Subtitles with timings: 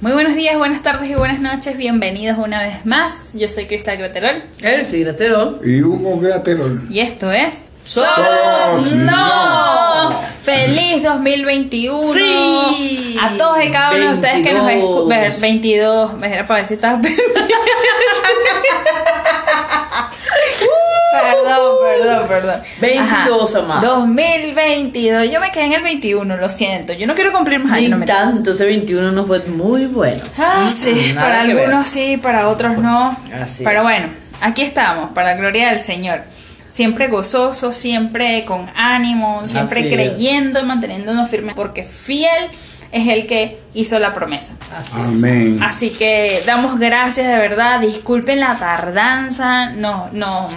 [0.00, 1.76] Muy buenos días, buenas tardes y buenas noches.
[1.76, 3.30] Bienvenidos una vez más.
[3.34, 4.44] Yo soy Cristal Graterol.
[4.62, 5.60] Él sí, Graterol.
[5.64, 6.86] Y Hugo Graterol.
[6.88, 7.64] Y esto es.
[7.82, 10.20] ¡Solos no!
[10.42, 12.12] ¡Feliz 2021!
[12.12, 13.16] Sí.
[13.20, 15.10] A todos y cada uno de ustedes que nos 22.
[15.10, 15.40] escuchan.
[15.40, 16.10] 22.
[16.22, 17.00] Era para ver si estaba
[21.22, 22.60] Perdón, perdón, perdón.
[22.80, 23.96] 22, amado.
[24.00, 25.30] 2022.
[25.30, 26.92] Yo me quedé en el 21, lo siento.
[26.92, 27.82] Yo no quiero cumplir más años.
[27.82, 30.22] Ni no me tanto, ese 21 no fue muy bueno.
[30.38, 31.58] Ah, sí, Nada para ver.
[31.58, 33.16] algunos sí, para otros no.
[33.40, 33.82] Así Pero es.
[33.82, 34.08] bueno,
[34.40, 36.22] aquí estamos, para la gloria del Señor.
[36.72, 39.94] Siempre gozoso, siempre con ánimo, siempre Así es.
[39.94, 42.48] creyendo, manteniéndonos firmes, porque fiel
[42.92, 44.52] es el que hizo la promesa.
[44.76, 45.16] Así es.
[45.18, 45.60] Amén.
[45.62, 50.56] Así que damos gracias de verdad, disculpen la tardanza, nos, nos mm,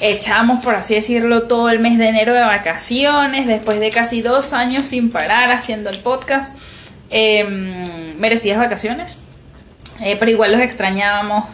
[0.00, 4.52] echamos, por así decirlo, todo el mes de enero de vacaciones, después de casi dos
[4.52, 6.56] años sin parar haciendo el podcast.
[7.10, 9.18] Eh, merecidas vacaciones,
[10.00, 11.44] eh, pero igual los extrañábamos,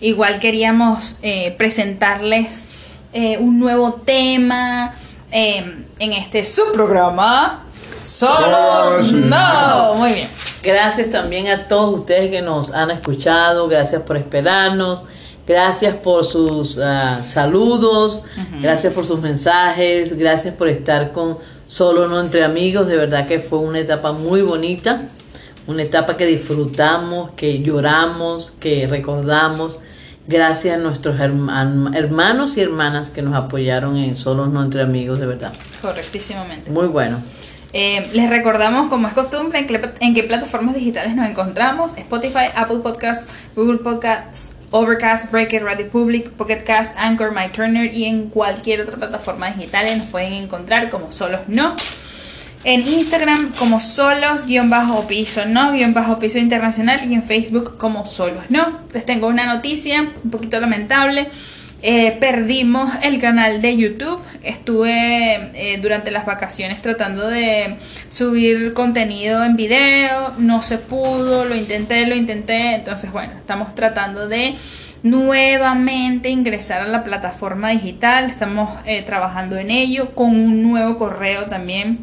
[0.00, 2.64] igual queríamos eh, presentarles
[3.12, 4.94] eh, un nuevo tema
[5.30, 7.64] eh, en este subprograma.
[8.00, 9.94] Solos Solos no.
[9.94, 10.28] Muy bien.
[10.62, 15.04] Gracias también a todos ustedes que nos han escuchado, gracias por esperarnos,
[15.46, 18.24] gracias por sus ah, saludos,
[18.60, 23.38] gracias por sus mensajes, gracias por estar con Solo No Entre Amigos, de verdad que
[23.40, 25.02] fue una etapa muy bonita,
[25.66, 29.80] una etapa que disfrutamos, que lloramos, que recordamos,
[30.28, 35.18] gracias a nuestros herman- hermanos y hermanas que nos apoyaron en Solo No Entre Amigos,
[35.20, 35.52] de verdad,
[35.82, 36.70] Correctísimamente.
[36.70, 37.20] muy bueno.
[37.72, 42.46] Eh, les recordamos, como es costumbre, en qué, en qué plataformas digitales nos encontramos: Spotify,
[42.54, 48.28] Apple Podcasts, Google Podcasts, Overcast, Breaker, Radio Public, Pocket Cast, Anchor, My Turner y en
[48.28, 51.76] cualquier otra plataforma digital nos pueden encontrar como Solos No.
[52.64, 58.80] En Instagram como solos-piso no-piso internacional y en Facebook como solos no.
[58.92, 61.28] Les tengo una noticia un poquito lamentable.
[61.82, 64.20] Eh, perdimos el canal de YouTube.
[64.42, 67.76] Estuve eh, durante las vacaciones tratando de
[68.08, 70.32] subir contenido en video.
[70.38, 72.74] No se pudo, lo intenté, lo intenté.
[72.74, 74.56] Entonces, bueno, estamos tratando de
[75.02, 78.24] nuevamente ingresar a la plataforma digital.
[78.26, 82.00] Estamos eh, trabajando en ello con un nuevo correo también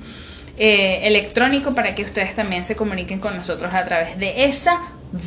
[0.58, 4.80] eh, electrónico para que ustedes también se comuniquen con nosotros a través de esa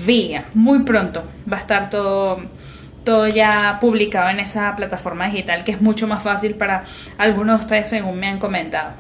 [0.07, 0.45] vía.
[0.55, 2.41] Muy pronto va a estar todo,
[3.07, 6.85] todo ya publicado en esa plataforma digital que es mucho más fácil para
[7.17, 8.91] algunos de ustedes según me han comentado.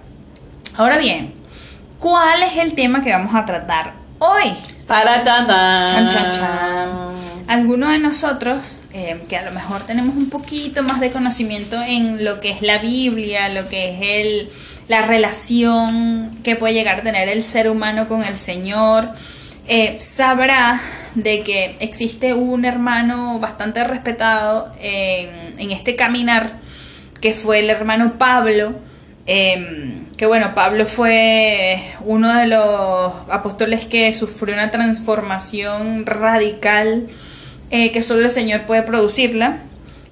[0.76, 1.34] Ahora bien,
[1.98, 4.54] ¿cuál es el tema que vamos a tratar hoy?
[4.86, 5.88] Para tan, tan.
[5.90, 6.88] Chan, chan, chan.
[7.48, 12.24] Algunos de nosotros, eh, que a lo mejor tenemos un poquito más de conocimiento en
[12.24, 14.50] lo que es la Biblia, lo que es el,
[14.86, 19.10] la relación que puede llegar a tener el ser humano con el Señor,
[19.66, 20.80] eh, sabrá
[21.16, 26.58] de que existe un hermano bastante respetado en, este caminar,
[27.20, 28.74] que fue el hermano Pablo,
[29.26, 37.08] eh, que bueno, Pablo fue uno de los apóstoles que sufrió una transformación radical
[37.70, 39.58] eh, que solo el Señor puede producirla.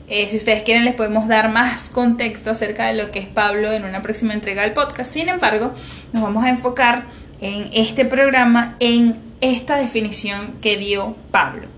[0.08, 3.72] Eh, si ustedes quieren les podemos dar más contexto acerca de lo que es Pablo
[3.72, 5.12] en una próxima entrega del podcast.
[5.12, 5.72] Sin embargo,
[6.12, 7.04] nos vamos a enfocar
[7.40, 11.68] en este programa en esta definición que dio Pablo.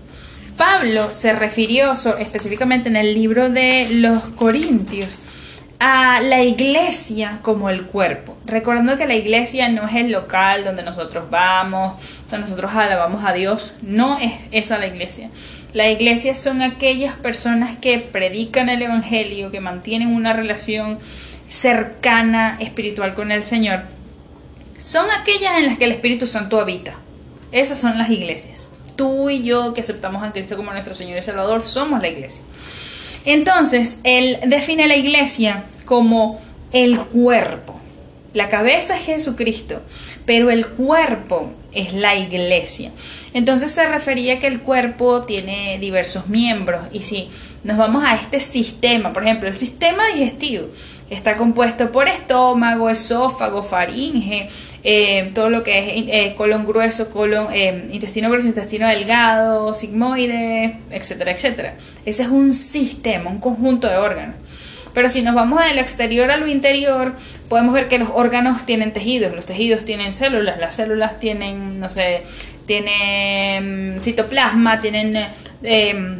[0.57, 5.19] Pablo se refirió específicamente en el libro de los Corintios
[5.79, 8.37] a la iglesia como el cuerpo.
[8.45, 12.01] Recordando que la iglesia no es el local donde nosotros vamos,
[12.31, 15.29] donde nosotros alabamos a Dios, no es esa la iglesia.
[15.73, 20.97] La iglesia son aquellas personas que predican el Evangelio, que mantienen una relación
[21.47, 23.81] cercana espiritual con el Señor.
[24.79, 26.95] Son aquellas en las que el Espíritu Santo habita.
[27.51, 28.69] Esas son las iglesias.
[28.95, 32.41] Tú y yo que aceptamos a Cristo como nuestro Señor y Salvador somos la iglesia.
[33.25, 36.39] Entonces, él define la iglesia como
[36.71, 37.76] el cuerpo.
[38.37, 39.81] La cabeza es Jesucristo,
[40.27, 42.91] pero el cuerpo es la iglesia.
[43.33, 47.31] Entonces se refería que el cuerpo tiene diversos miembros y si
[47.63, 50.67] nos vamos a este sistema, por ejemplo, el sistema digestivo
[51.09, 54.49] está compuesto por estómago, esófago, faringe,
[54.83, 60.77] eh, todo lo que es eh, colon grueso, colon, eh, intestino grueso, intestino delgado, sigmoide,
[60.91, 61.75] etcétera, etcétera.
[62.05, 64.35] Ese es un sistema, un conjunto de órganos.
[64.97, 67.13] Pero si nos vamos del exterior a lo interior,
[67.49, 71.91] podemos ver que los órganos tienen tejidos, los tejidos tienen células, las células tienen, no
[71.91, 72.23] sé,
[72.65, 75.15] tienen citoplasma, tienen
[75.61, 76.17] eh,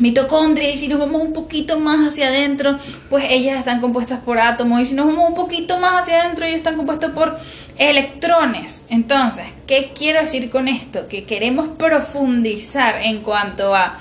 [0.00, 2.78] mitocondrias y si nos vamos un poquito más hacia adentro,
[3.08, 6.44] pues ellas están compuestas por átomos y si nos vamos un poquito más hacia adentro,
[6.44, 7.38] ellos están compuestos por
[7.78, 8.84] electrones.
[8.90, 11.08] Entonces, ¿qué quiero decir con esto?
[11.08, 13.98] Que queremos profundizar en cuanto a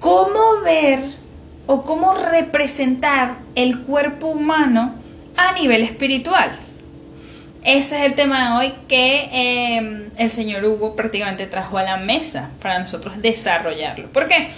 [0.00, 1.17] cómo ver
[1.68, 4.94] o cómo representar el cuerpo humano
[5.36, 6.50] a nivel espiritual.
[7.62, 11.98] Ese es el tema de hoy que eh, el señor Hugo prácticamente trajo a la
[11.98, 14.08] mesa para nosotros desarrollarlo.
[14.08, 14.48] ¿Por qué?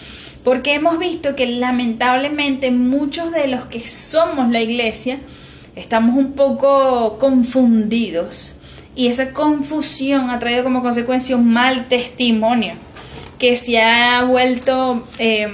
[0.45, 5.19] Porque hemos visto que lamentablemente muchos de los que somos la iglesia
[5.75, 8.55] estamos un poco confundidos
[8.95, 12.75] y esa confusión ha traído como consecuencia un mal testimonio
[13.41, 15.49] que se ha vuelto, eh,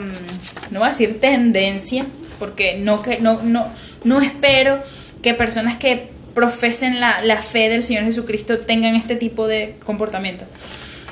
[0.70, 2.06] no voy a decir tendencia,
[2.38, 3.66] porque no, no, no,
[4.04, 4.78] no espero
[5.22, 10.44] que personas que profesen la, la fe del Señor Jesucristo tengan este tipo de comportamiento,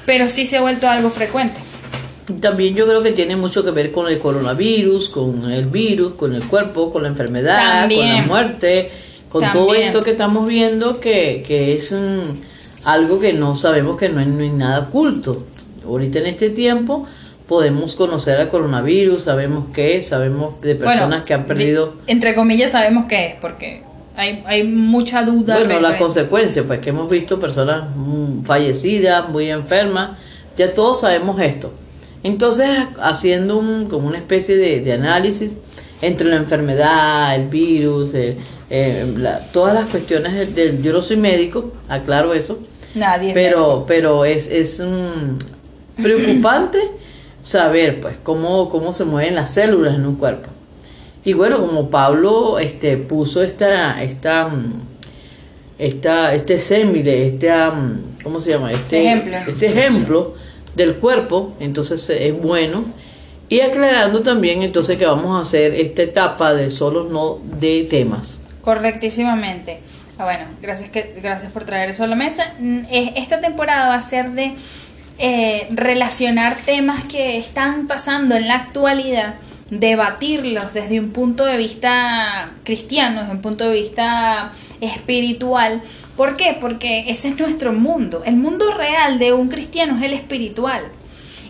[0.07, 1.61] pero sí se ha vuelto algo frecuente.
[2.41, 6.35] También yo creo que tiene mucho que ver con el coronavirus, con el virus, con
[6.35, 8.01] el cuerpo, con la enfermedad, También.
[8.01, 8.91] con la muerte,
[9.29, 14.09] con todo esto que estamos viendo que, que es mm, algo que no sabemos que
[14.09, 15.37] no es, no es nada oculto.
[15.85, 17.07] Ahorita en este tiempo
[17.49, 21.87] podemos conocer al coronavirus, sabemos qué es, sabemos de personas Bueno, que han perdido...
[22.07, 23.83] de- entre comillas sabemos qué es, porque
[24.17, 25.59] hay, hay mucha duda.
[25.59, 30.13] Bueno, re- consecuencias, pues que hemos visto personas mm, fallecidas, muy enfermas,
[30.57, 31.73] ya todos sabemos esto.
[32.23, 32.69] Entonces,
[33.03, 35.57] haciendo un, como una especie de, de análisis
[36.01, 38.37] entre la enfermedad, el virus, eh,
[38.71, 42.59] eh, la- todas las cuestiones del, del- Yo no soy médico, aclaro eso,
[42.95, 43.29] Nadie.
[43.29, 46.79] es pero, pero es, es mm, preocupante
[47.45, 50.49] saber pues cómo, cómo se mueven las células en un cuerpo.
[51.25, 54.51] Y bueno, como Pablo este, puso esta, esta,
[55.79, 57.51] esta, este sémile, este,
[58.23, 58.73] ¿cómo se llama?
[58.73, 59.37] Este Ejemplo.
[59.47, 60.35] Este ejemplo
[60.75, 62.85] del cuerpo, entonces es bueno.
[63.49, 68.41] Y aclarando también entonces que vamos a hacer esta etapa de solos no de temas.
[68.63, 69.81] Correctísimamente.
[70.19, 72.55] Ah, bueno, gracias, que, gracias por traer eso a la mesa.
[72.59, 74.55] Mm, Esta temporada va a ser de
[75.19, 79.35] eh, relacionar temas que están pasando en la actualidad,
[79.71, 85.83] debatirlos desde un punto de vista cristiano, desde un punto de vista espiritual.
[86.17, 86.57] ¿Por qué?
[86.61, 88.23] Porque ese es nuestro mundo.
[88.25, 90.83] El mundo real de un cristiano es el espiritual.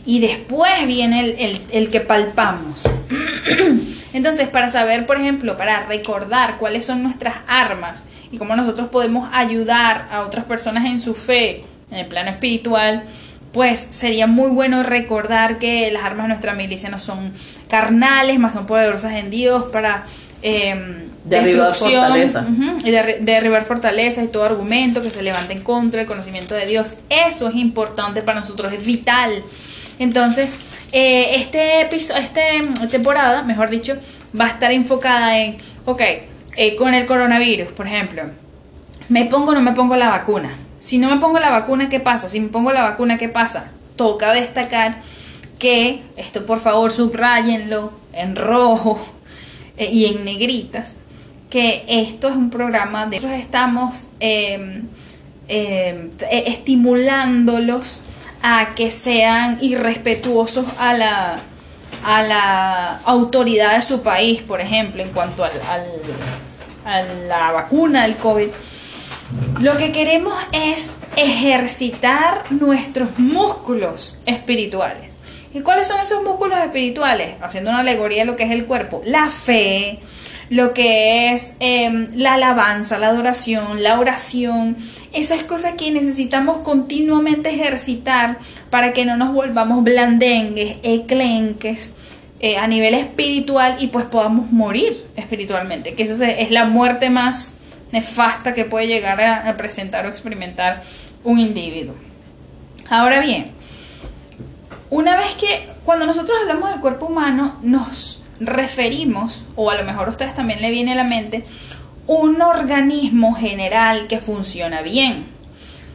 [0.07, 2.83] Y después viene el, el- el que palpamos.
[4.13, 9.29] Entonces, para saber, por ejemplo, para recordar cuáles son nuestras armas y cómo nosotros podemos
[9.33, 13.03] ayudar a otras personas en su fe, en el plano espiritual,
[13.55, 17.33] pues sería muy bueno recordar que las armas de nuestra milicia no son
[17.69, 20.05] carnales, más son poderosas en Dios para
[20.43, 22.41] eh, Derribar destrucción, fortaleza.
[22.47, 26.55] ujú, y derri- derribar fortalezas y todo argumento que se levante en contra del conocimiento
[26.55, 26.97] de Dios.
[27.09, 29.31] Eso es importante para nosotros, es vital.
[29.99, 30.55] Entonces,
[30.93, 32.41] eh, este episodio, esta
[32.89, 33.97] temporada, mejor dicho,
[34.39, 36.03] va a estar enfocada en, ok,
[36.57, 38.25] eh, con el coronavirus, por ejemplo,
[39.09, 40.51] ¿me pongo o no me pongo la vacuna?
[40.85, 42.29] Si no me pongo la vacuna, ¿qué pasa?
[42.29, 43.65] Si me pongo la vacuna, ¿qué pasa?
[43.97, 44.97] Toca destacar
[45.59, 49.01] que, esto por favor subrayenlo en rojo
[49.79, 50.97] eh, y en negritas,
[51.49, 54.83] que esto es un programa de nosotros estamos eh,
[55.49, 58.03] eh, eh, estimulándolos
[58.43, 61.39] a que sean irrespetuosos a la
[62.07, 66.03] a la autoridad de su país, por ejemplo, en cuanto al, al-
[66.85, 68.49] a la vacuna del COVID.
[69.61, 75.13] Lo que queremos es ejercitar nuestros músculos espirituales.
[75.53, 77.37] ¿Y cuáles son esos músculos espirituales?
[77.41, 79.03] Haciendo una alegoría de lo que es el cuerpo.
[79.05, 80.01] La fe,
[80.51, 84.77] lo que es em, la alabanza, la adoración, la oración.
[85.13, 88.39] Esas cosas que necesitamos continuamente ejercitar
[88.69, 91.95] para que no nos volvamos blandengues, eclenques
[92.41, 95.95] eh, a nivel espiritual y pues podamos morir espiritualmente.
[95.95, 97.55] Que esa es la muerte más
[97.95, 100.83] nefasta que puede llegar a, presentar o experimentar
[101.23, 101.95] un individuo.
[102.91, 103.53] Ahora bien,
[104.91, 110.09] una vez que cuando nosotros hablamos del cuerpo humano nos referimos, o a lo mejor
[110.09, 111.45] a ustedes también le viene a la mente,
[112.09, 115.27] un organismo general que funciona bien.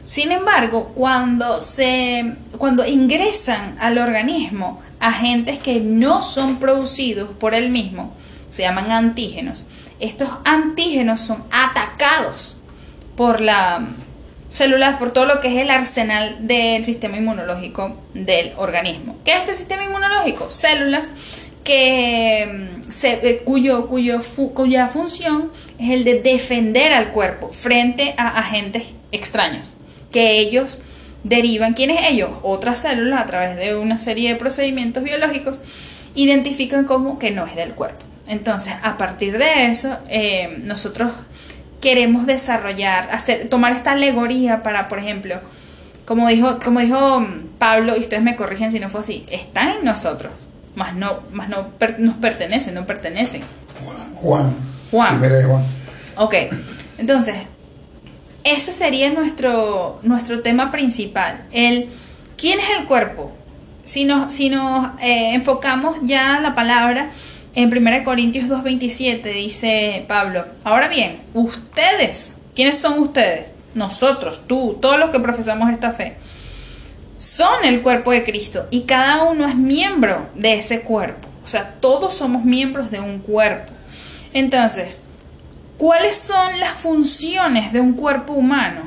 [0.06, 7.68] Sin embargo, cuando se cuando ingresan al organismo agentes que no son producidos por el
[7.68, 8.14] mismo,
[8.48, 9.66] se llaman antígenos.
[10.00, 12.56] Estos antígenos son atacados
[13.16, 13.86] por la
[14.50, 19.16] células, por todo lo que es el arsenal del sistema inmunológico del organismo.
[19.24, 20.50] ¿Qué es este sistema inmunológico?
[20.50, 21.12] Células
[21.64, 28.92] que mm, eh, cuyo, cuya función es el de defender al cuerpo frente a agentes
[29.12, 29.76] extraños
[30.10, 30.80] que ellos
[31.22, 31.74] derivan.
[31.74, 32.30] ¿Quiénes ellos?
[32.42, 35.60] Otras células a través de una serie de procedimientos biológicos
[36.14, 38.09] identifican como que no es del cuerpo.
[38.30, 41.10] Entonces, a partir de eso, eh, nosotros
[41.80, 45.34] queremos desarrollar, hacer, tomar esta alegoría para, por ejemplo,
[46.04, 47.26] como dijo, como dijo
[47.58, 50.32] Pablo, y ustedes me corrigen si no fue así, están en nosotros,
[50.76, 53.42] más no, más no per- nos pertenecen, no pertenecen.
[54.14, 54.54] Juan.
[54.92, 55.18] Juan.
[55.18, 55.64] Primera de Juan.
[56.16, 56.34] Ok,
[56.98, 57.34] entonces,
[58.44, 61.42] ese sería nuestro, nuestro tema principal.
[61.50, 61.88] El,
[62.36, 63.32] ¿Quién es el cuerpo?
[63.84, 67.10] Si nos, si nos eh, enfocamos ya la palabra
[67.54, 73.46] en 1 Corintios 2.27, dice Pablo, ahora bien, ustedes, ¿quiénes son ustedes?
[73.74, 76.16] Nosotros, tú, todos los que profesamos esta fe,
[77.18, 81.28] son el cuerpo de Cristo y cada uno es miembro de ese cuerpo.
[81.44, 83.72] O sea, todos somos miembros de un cuerpo.
[84.32, 85.02] Entonces,
[85.80, 88.82] ¿Cuáles son las funciones de un cuerpo humano?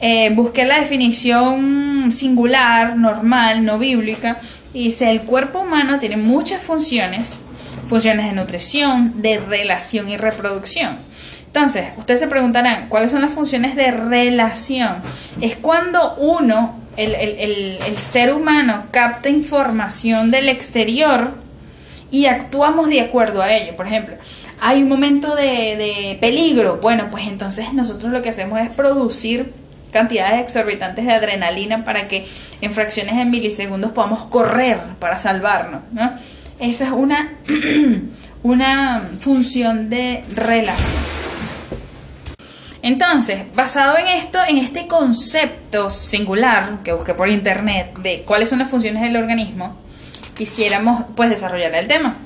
[0.00, 4.40] Eh, busqué la definición singular, normal, no bíblica,
[4.72, 7.40] y dice, el cuerpo humano tiene muchas funciones,
[7.88, 10.98] funciones de nutrición, de relación y reproducción.
[11.46, 14.96] Entonces, ustedes se preguntarán, ¿cuáles son las funciones de relación?
[15.40, 21.32] Es cuando uno, el, el- el- el ser humano, capta información del exterior
[22.10, 23.74] y actuamos de acuerdo a ello.
[23.76, 24.16] Por ejemplo,
[24.60, 26.78] hay un momento de, de peligro.
[26.82, 29.52] Bueno, pues entonces nosotros lo que hacemos es producir
[29.90, 32.26] cantidades exorbitantes de adrenalina para que
[32.60, 35.80] en fracciones de milisegundos podamos correr para salvarnos.
[35.92, 36.12] ¿no?
[36.60, 37.34] Esa es una,
[38.42, 40.98] una función de relación.
[42.82, 48.60] Entonces, basado en esto, en este concepto singular que busqué por internet de cuáles son
[48.60, 49.76] las funciones del organismo,
[50.36, 52.16] quisiéramos pues desarrollar el tema.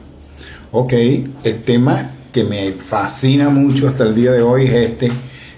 [0.70, 5.12] Ok, el tema que me fascina mucho hasta el día de hoy es este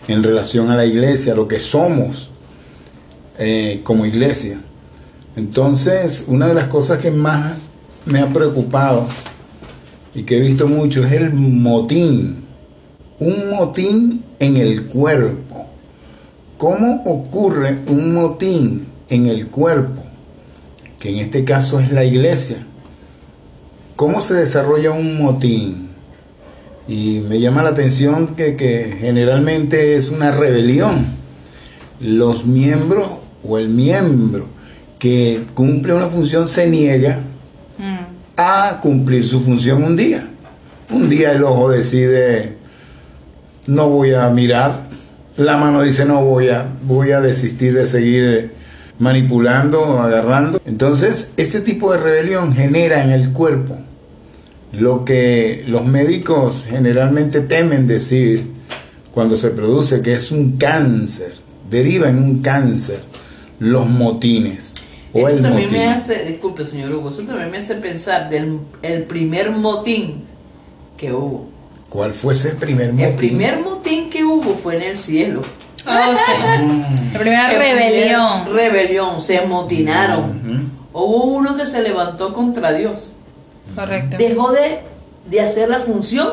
[0.08, 2.30] en relación a la iglesia, lo que somos
[3.38, 4.60] eh, como iglesia.
[5.36, 7.52] Entonces, una de las cosas que más
[8.06, 9.06] me ha preocupado
[10.14, 12.44] y que he visto mucho es el motín.
[13.18, 15.66] Un motín en el cuerpo.
[16.58, 20.02] ¿Cómo ocurre un motín en el cuerpo?
[20.98, 22.64] Que en este caso es la iglesia.
[23.96, 25.88] ¿Cómo se desarrolla un motín?
[26.86, 31.06] Y me llama la atención que, que generalmente es una rebelión.
[32.00, 33.08] Los miembros
[33.42, 34.48] o el miembro
[34.98, 37.20] que cumple una función se niega
[38.36, 40.28] a cumplir su función un día.
[40.90, 42.56] Un día el ojo decide
[43.66, 44.82] no voy a mirar,
[45.36, 48.52] la mano dice no voy a voy a desistir de seguir
[48.98, 50.60] manipulando, agarrando.
[50.66, 53.78] Entonces, este tipo de rebelión genera en el cuerpo
[54.72, 58.52] lo que los médicos generalmente temen decir
[59.12, 61.34] cuando se produce que es un cáncer,
[61.70, 63.00] deriva en un cáncer
[63.60, 64.74] los motines
[65.14, 65.78] o Esto el también motín.
[65.78, 70.24] me hace, disculpe señor Hugo, eso también me hace pensar del el primer motín
[70.96, 71.46] que hubo.
[71.88, 73.06] ¿Cuál fue ese primer motín?
[73.06, 75.40] El primer motín que hubo fue en el cielo.
[75.86, 76.32] Oh, sí.
[77.12, 78.44] La primera El rebelión.
[78.44, 80.70] primer rebelión, se amotinaron.
[80.92, 81.04] Ujú.
[81.04, 83.12] Hubo uno que se levantó contra Dios.
[83.74, 84.16] Correcto.
[84.16, 84.80] Dejó de,
[85.30, 86.30] de hacer la función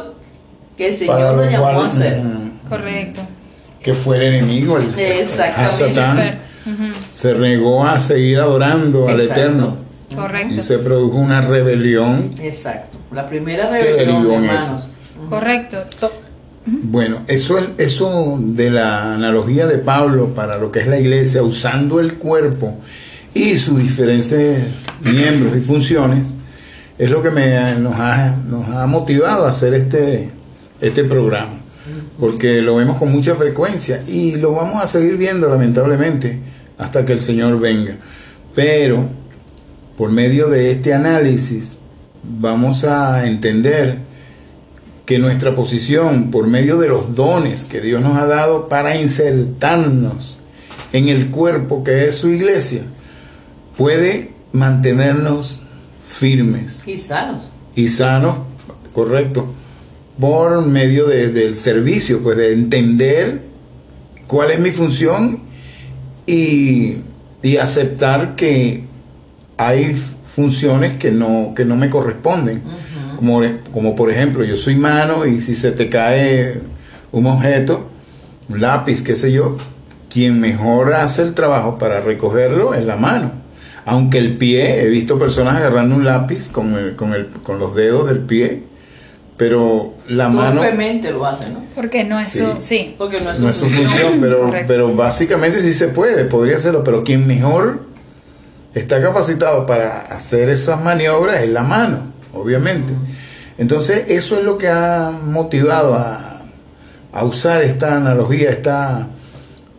[0.77, 2.19] que el Señor lo llamó cual, a hacer.
[2.19, 3.21] ujú, Correcto.
[3.81, 5.61] que fue el enemigo, el Exactamente.
[5.61, 6.39] a Satán.
[7.11, 9.41] Se negó a seguir adorando al Exacto.
[9.41, 9.77] Eterno
[10.15, 10.55] Correcto.
[10.55, 12.31] y se produjo una rebelión.
[12.41, 12.97] Exacto.
[13.11, 14.87] La primera ¿Qué rebelión, hermanos.
[15.29, 15.77] Correcto.
[15.99, 16.11] To-
[16.65, 21.41] Bueno, eso es eso de la analogía de Pablo para lo que es la iglesia,
[21.43, 22.77] usando el cuerpo
[23.33, 24.59] y sus diferentes
[25.01, 26.27] miembros y funciones,
[26.99, 30.29] es lo que me, nos, ha, nos ha motivado a hacer este,
[30.81, 31.53] este programa,
[32.19, 36.39] porque lo vemos con mucha frecuencia y lo vamos a seguir viendo lamentablemente
[36.81, 37.95] hasta que el Señor venga.
[38.55, 39.05] Pero
[39.97, 41.77] por medio de este análisis
[42.23, 43.99] vamos a entender
[45.05, 50.39] que nuestra posición por medio de los dones que Dios nos ha dado para insertarnos
[50.93, 52.81] en el cuerpo que es su iglesia
[53.77, 55.61] puede mantenernos
[56.07, 57.49] firmes Y sanos.
[57.75, 58.37] y sanos,
[58.93, 59.47] correcto,
[60.19, 63.41] por medio de- del servicio, pues de entender
[64.27, 65.41] cuál es mi función
[66.27, 66.97] y,
[67.43, 68.83] y aceptar que
[69.57, 72.61] hay funciones que no, que no me corresponden.
[73.17, 76.59] como, como por ejemplo, yo soy mano y si se te cae
[77.11, 77.87] un objeto,
[78.49, 79.57] un lápiz, qué sé yo,
[80.09, 83.31] quien mejor hace el trabajo para recogerlo es la mano.
[83.85, 87.75] Aunque el pie, he visto personas agarrando un lápiz con, el- con, el- con los
[87.75, 88.63] dedos del pie,
[89.41, 91.63] pero la mano lo hace, ¿no?
[91.73, 92.37] Porque no es Sí.
[92.41, 92.57] su.
[92.59, 92.93] Sí.
[92.95, 94.65] Porque no es no es su función, pero, Correcto.
[94.67, 97.85] pero básicamente sí se puede, podría hacerlo, pero quien mejor
[98.75, 102.01] está capacitado para hacer esas maniobras es la mano,
[102.33, 102.93] obviamente.
[103.57, 106.41] Entonces, eso es lo que ha motivado a,
[107.11, 109.07] a usar esta analogía, esta,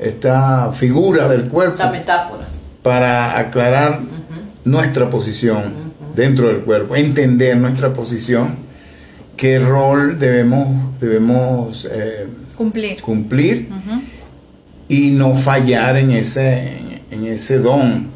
[0.00, 1.74] esta figura del cuerpo.
[1.76, 2.46] Esta metáfora.
[2.82, 4.00] Para aclarar
[4.64, 8.71] nuestra posición dentro del cuerpo, entender nuestra posición,
[9.42, 13.68] qué rol debemos, debemos eh, cumplir, cumplir
[14.88, 16.78] y no fallar en ese,
[17.10, 18.08] en ese don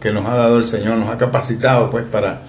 [0.00, 2.40] que nos ha dado el Señor, nos ha capacitado pues para,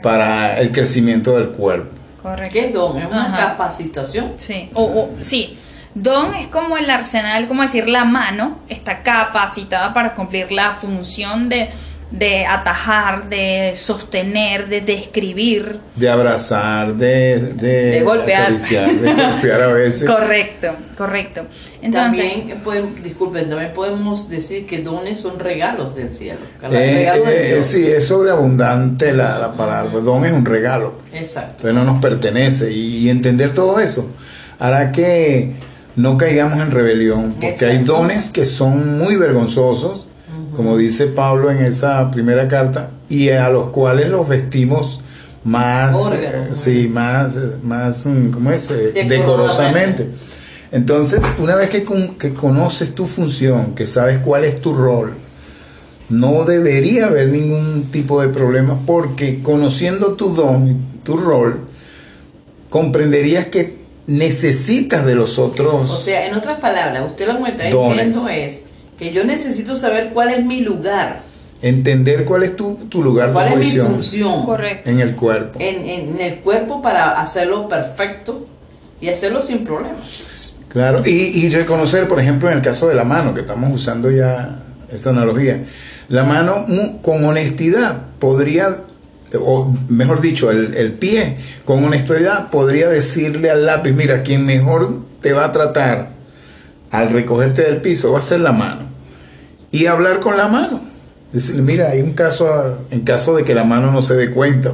[0.00, 1.90] para el crecimiento del cuerpo.
[2.22, 2.52] Correcto.
[2.54, 2.96] ¿Qué es don?
[2.96, 4.32] ¿Es una capacitación?
[4.38, 4.70] Sí.
[4.72, 5.58] O, sí.
[5.94, 11.50] Don es como el arsenal, como decir, la mano está capacitada para cumplir la función
[11.50, 11.68] de
[12.10, 15.80] de atajar, de sostener, de describir.
[15.96, 18.56] De abrazar, de, de, golpear.
[18.56, 20.04] de golpear a veces.
[20.08, 21.42] correcto, correcto.
[21.82, 22.24] Entonces,
[22.62, 26.40] también, disculpen, también podemos decir que dones son regalos del cielo.
[26.70, 30.00] Eh, eh, sí, es sobreabundante la, la palabra.
[30.00, 30.94] Don es un regalo.
[31.12, 31.68] Exacto.
[31.68, 32.70] Entonces no nos pertenece.
[32.70, 34.08] Y, entender todo eso
[34.58, 35.52] hará que
[35.96, 37.34] no caigamos en rebelión.
[37.40, 40.08] Porque hay dones que son muy vergonzosos
[40.56, 45.00] como dice Pablo en esa primera carta, y a los cuales los vestimos
[45.44, 48.70] más, eh, sí, más, más, mm, ¿cómo es?
[48.70, 50.08] Eh, decorosamente.
[50.72, 51.84] Entonces, una vez que,
[52.18, 55.12] que conoces tu función, que sabes cuál es tu rol,
[56.08, 61.60] no debería haber ningún tipo de problema porque conociendo tu don, tu rol,
[62.70, 65.90] comprenderías que necesitas de los otros.
[65.90, 68.62] O sea, en otras palabras, usted lo que está diciendo es
[68.98, 71.22] que yo necesito saber cuál es mi lugar.
[71.62, 74.90] Entender cuál es tu, tu lugar, cuál es mi función Correcto.
[74.90, 75.58] en el cuerpo.
[75.60, 78.46] En, en, el cuerpo para hacerlo perfecto
[79.00, 80.54] y hacerlo sin problemas.
[80.68, 84.10] Claro, y, y reconocer, por ejemplo, en el caso de la mano, que estamos usando
[84.10, 84.60] ya
[84.92, 85.64] esa analogía,
[86.08, 86.66] la mano
[87.02, 88.82] con honestidad podría,
[89.40, 95.00] o mejor dicho, el, el, pie con honestidad podría decirle al lápiz, mira, quien mejor
[95.22, 96.15] te va a tratar
[96.96, 98.82] al recogerte del piso va a ser la mano.
[99.70, 100.80] Y hablar con la mano.
[101.32, 104.72] Decirle, mira, hay un caso, en caso de que la mano no se dé cuenta.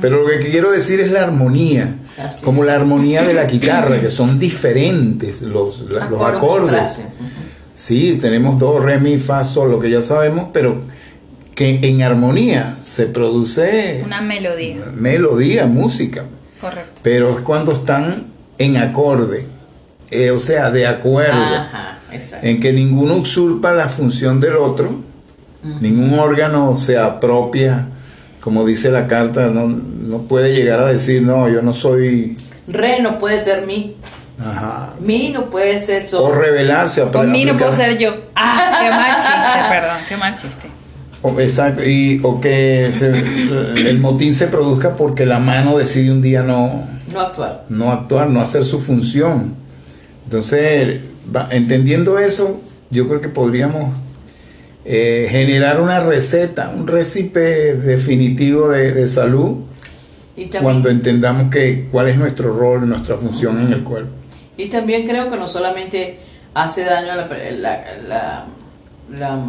[0.00, 1.96] Pero lo que quiero decir es la armonía.
[2.44, 7.00] como la armonía de la guitarra, que son diferentes los, los acordes.
[7.74, 10.82] Sí, tenemos dos re, mi, fa, sol, lo que ya sabemos, pero
[11.54, 14.02] que en armonía se produce...
[14.04, 14.84] Una melodía.
[14.94, 16.24] Melodía, música.
[16.60, 17.00] Correcto.
[17.02, 18.26] Pero es cuando están
[18.58, 19.57] en acorde.
[20.10, 21.38] Eh, o sea, de acuerdo,
[22.42, 25.00] en que ninguno usurpa la función del otro,
[25.62, 27.88] ningún órgano se apropia,
[28.40, 32.36] como dice la carta, no, no puede llegar a decir, no, yo no soy...
[32.66, 33.96] Re no puede ser mi.
[34.38, 34.94] Ajá.
[35.00, 36.22] Mi no puede ser so.
[36.24, 37.02] O revelarse.
[37.02, 38.14] O mi no puedo ser yo.
[38.36, 40.68] Ah, qué mal chiste, perdón, qué mal chiste.
[41.20, 46.42] O, exacto, y, o que el motín se produzca porque la mano decide un día
[46.42, 46.86] no...
[47.12, 47.64] No actuar.
[47.68, 49.54] No actuar, no hacer su función.
[50.28, 51.00] Entonces,
[51.48, 52.60] entendiendo eso,
[52.90, 53.98] yo creo que podríamos
[54.84, 57.40] eh, generar una receta, un récipe
[57.76, 59.64] definitivo de, salud
[60.60, 64.10] cuando entendamos que cuál es nuestro rol, nuestra función en el cuerpo.
[64.58, 66.18] Y también creo que no solamente
[66.52, 68.46] hace daño a la,
[69.18, 69.44] la,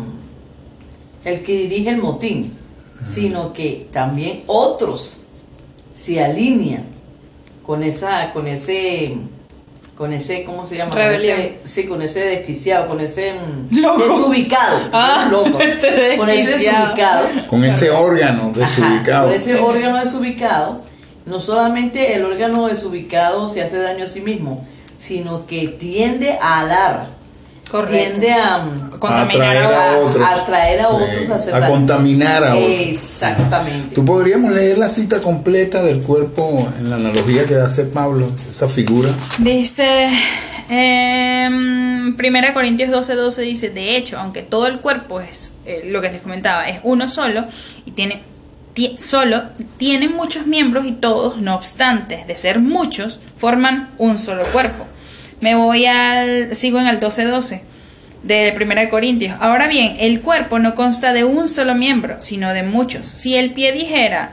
[1.26, 2.54] el que dirige el motín,
[3.04, 5.18] sino que también otros
[5.94, 6.84] se alinean
[7.64, 9.18] con esa, con ese
[10.00, 10.96] con ese, ¿cómo se llama?
[10.96, 11.58] Rebelión.
[11.66, 14.80] sí, con ese desquiciado, con ese mm, desubicado.
[14.94, 15.60] Ah, loco.
[15.60, 17.28] Este con ese desubicado.
[17.50, 19.28] Con ese órgano desubicado.
[19.28, 20.82] con ese órgano desubicado.
[21.26, 24.66] No solamente el órgano desubicado se hace daño a sí mismo,
[24.98, 27.08] sino que tiende a alar
[27.90, 32.70] tiende a, contaminar a, otros, a, atraer a otros, a, contaminar a otros.
[32.70, 33.96] Exactamente.
[33.96, 38.68] Tú podríamos leer la cita completa del cuerpo en la analogía que hace Pablo, esa
[38.68, 39.10] figura.
[39.38, 40.10] Dice,
[40.70, 46.02] eh, 1 Corintios 12, 12 dice, de hecho, aunque todo el cuerpo es, eh, lo
[46.02, 47.46] que les comentaba, es uno solo
[47.86, 48.22] y tiene
[48.98, 49.44] solo
[49.78, 54.86] tiene muchos miembros y todos, no obstante de ser muchos, forman un solo cuerpo.
[55.42, 57.62] Me voy al, sigo en el 12.12
[58.24, 59.38] de 1 Corintios.
[59.40, 63.08] Ahora bien, el cuerpo no consta de un solo miembro, sino de muchos.
[63.08, 64.32] Si el pie dijera,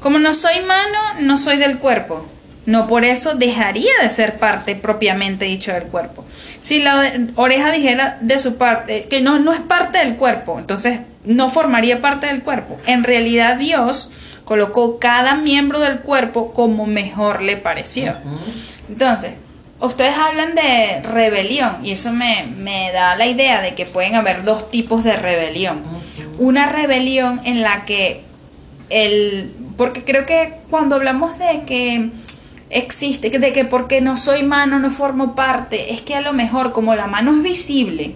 [0.00, 2.26] como no soy mano, no soy del cuerpo,
[2.64, 6.24] no por eso dejaría de ser parte propiamente dicho del cuerpo.
[6.60, 11.00] Si la oreja dijera de su parte que no, no es parte del cuerpo, entonces
[11.24, 12.78] no formaría parte del cuerpo.
[12.86, 14.10] En realidad Dios
[14.44, 18.14] colocó cada miembro del cuerpo como mejor le pareció.
[18.88, 19.32] Entonces,
[19.80, 24.70] ustedes hablan de rebelión y eso me, da la idea de que pueden haber dos
[24.70, 25.82] tipos de rebelión.
[26.38, 28.22] una rebelión en la que
[28.90, 29.52] el...
[29.76, 32.10] Porque creo que cuando hablamos de que
[32.70, 36.72] existe, de que porque no soy mano no formo parte, es que a lo mejor
[36.72, 38.14] como la mano es visible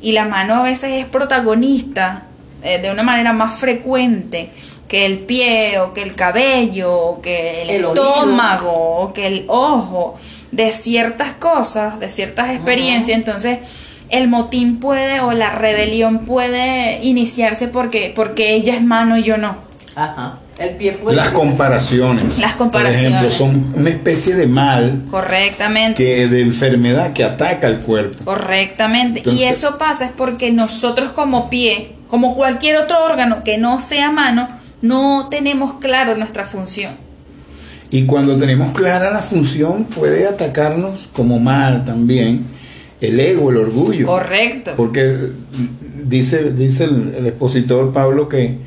[0.00, 2.26] y la mano a veces es protagonista
[2.62, 4.50] eh, de una manera más frecuente
[4.88, 10.18] que el pie o que el cabello o que el, estómago o que el ojo
[10.56, 13.58] de ciertas cosas, de ciertas experiencias, entonces
[14.08, 19.36] el motín puede o la rebelión puede iniciarse porque porque ella es mano y yo
[19.36, 19.56] no.
[19.94, 20.40] Ajá.
[21.10, 22.38] Las comparaciones.
[22.38, 23.12] Las comparaciones.
[23.12, 25.02] Por ejemplo, son una especie de mal.
[25.10, 26.02] Correctamente.
[26.02, 28.24] Que de enfermedad que ataca el cuerpo.
[28.24, 29.22] Correctamente.
[29.26, 34.10] y eso pasa es porque nosotros como pie, como cualquier otro órgano que no sea
[34.10, 34.48] mano,
[34.80, 37.05] no tenemos claro nuestra función.
[37.90, 42.44] Y cuando tenemos clara la función, puede atacarnos como mal también
[43.00, 44.06] el ego, el orgullo.
[44.06, 44.72] Correcto.
[44.76, 45.30] Porque
[46.04, 48.58] dice, dice el expositor Pablo que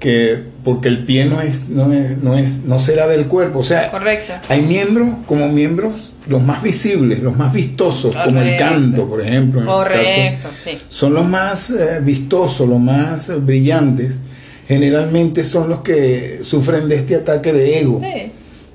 [0.00, 3.62] que porque el pie no es no es, no es no será del cuerpo o
[3.62, 4.32] sea Correcto.
[4.48, 9.64] hay miembros como miembros los más visibles los más vistosos como el canto por ejemplo
[9.64, 10.78] Correcto, sí.
[10.88, 14.18] son los más eh, vistosos los más brillantes
[14.66, 18.00] generalmente son los que sufren de este ataque de ego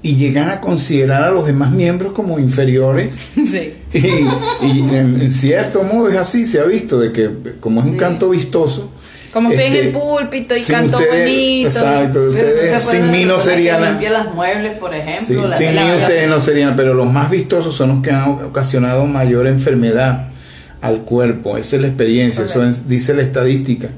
[0.06, 3.15] y llegan a considerar a los demás miembros como inferiores
[3.48, 3.74] sí.
[3.91, 7.28] y, en, cierto modo es así se ha visto de que
[7.60, 8.91] como es un canto vistoso
[9.34, 11.68] como estoy en el este, púlpito y canto bonito.
[11.68, 13.84] Exacto, ustedes sin mí no serían.
[13.84, 15.52] Limpia las muebles, por ejemplo.
[15.52, 19.48] sin mí ustedes no serían, pero los más vistosos son los que han ocasionado mayor
[19.48, 20.30] enfermedad
[20.80, 21.58] al cuerpo.
[21.58, 23.89] Esa es la experiencia, eso dice la estadística.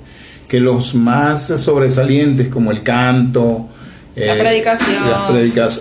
[0.48, 3.70] Que los más sobresalientes, como el canto,
[4.26, 5.04] la eh, predicación.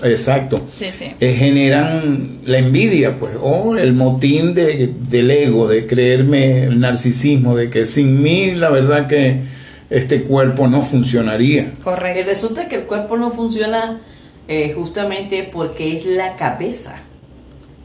[0.04, 0.60] exacto.
[0.74, 1.12] Sí, sí.
[1.20, 7.56] Eh, generan la envidia, pues, o el motín de, del ego, de creerme el narcisismo,
[7.56, 9.40] de que sin mí la verdad que
[9.88, 11.72] este cuerpo no funcionaría.
[11.82, 12.20] Correcto.
[12.20, 14.00] Y resulta que el cuerpo no funciona
[14.48, 16.96] eh, justamente porque es la cabeza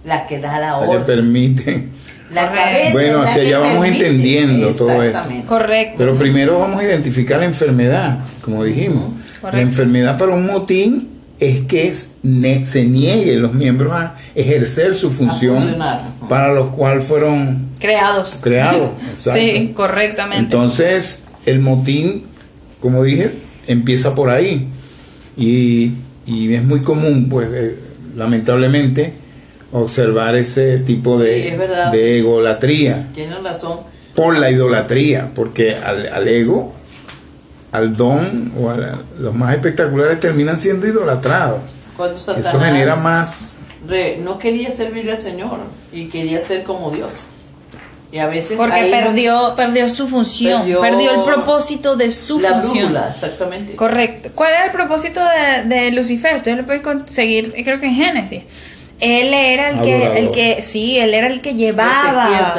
[0.04, 1.00] la que da la orden.
[1.00, 1.88] Le permite.
[2.32, 2.94] La cabeza.
[2.94, 5.22] Bueno, hacia allá vamos entendiendo todo esto.
[5.48, 5.96] Correcto.
[5.98, 9.21] Pero primero vamos a identificar la enfermedad, como dijimos.
[9.44, 15.76] La enfermedad para un motín es que se nieguen los miembros a ejercer su función
[16.30, 18.40] para los cuales fueron creados.
[18.44, 20.44] Creados, sí, correctamente.
[20.44, 22.26] Entonces, el motín,
[22.80, 23.32] como dije,
[23.68, 24.68] empieza por ahí.
[25.36, 25.94] Y,
[26.28, 27.76] es muy común, pues, eh,
[28.16, 29.14] lamentablemente,
[29.72, 31.58] observar ese tipo de,
[31.92, 33.08] de egolatría.
[33.16, 33.80] Tienen razón.
[34.14, 36.76] Por la idolatría, porque al ego
[37.72, 41.62] al don o a los más espectaculares terminan siendo idolatrados.
[42.38, 43.56] Eso genera más...
[44.20, 45.60] no quería servirle al Señor
[45.92, 47.26] y quería ser como Dios.
[48.12, 52.98] Y a veces porque perdió perdió su función, perdió, el propósito de su la función.
[53.10, 53.74] exactamente.
[53.76, 54.32] Correcto.
[54.36, 55.22] ¿Cuál era el propósito
[55.66, 56.36] de, Lucifer?
[56.36, 58.44] Ustedes lo pueden conseguir, creo que en Génesis.
[59.00, 62.54] Él era el que, el que, sí, él era el que llevaba,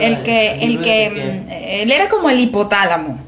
[0.00, 3.23] el que, el que, él era como el hipotálamo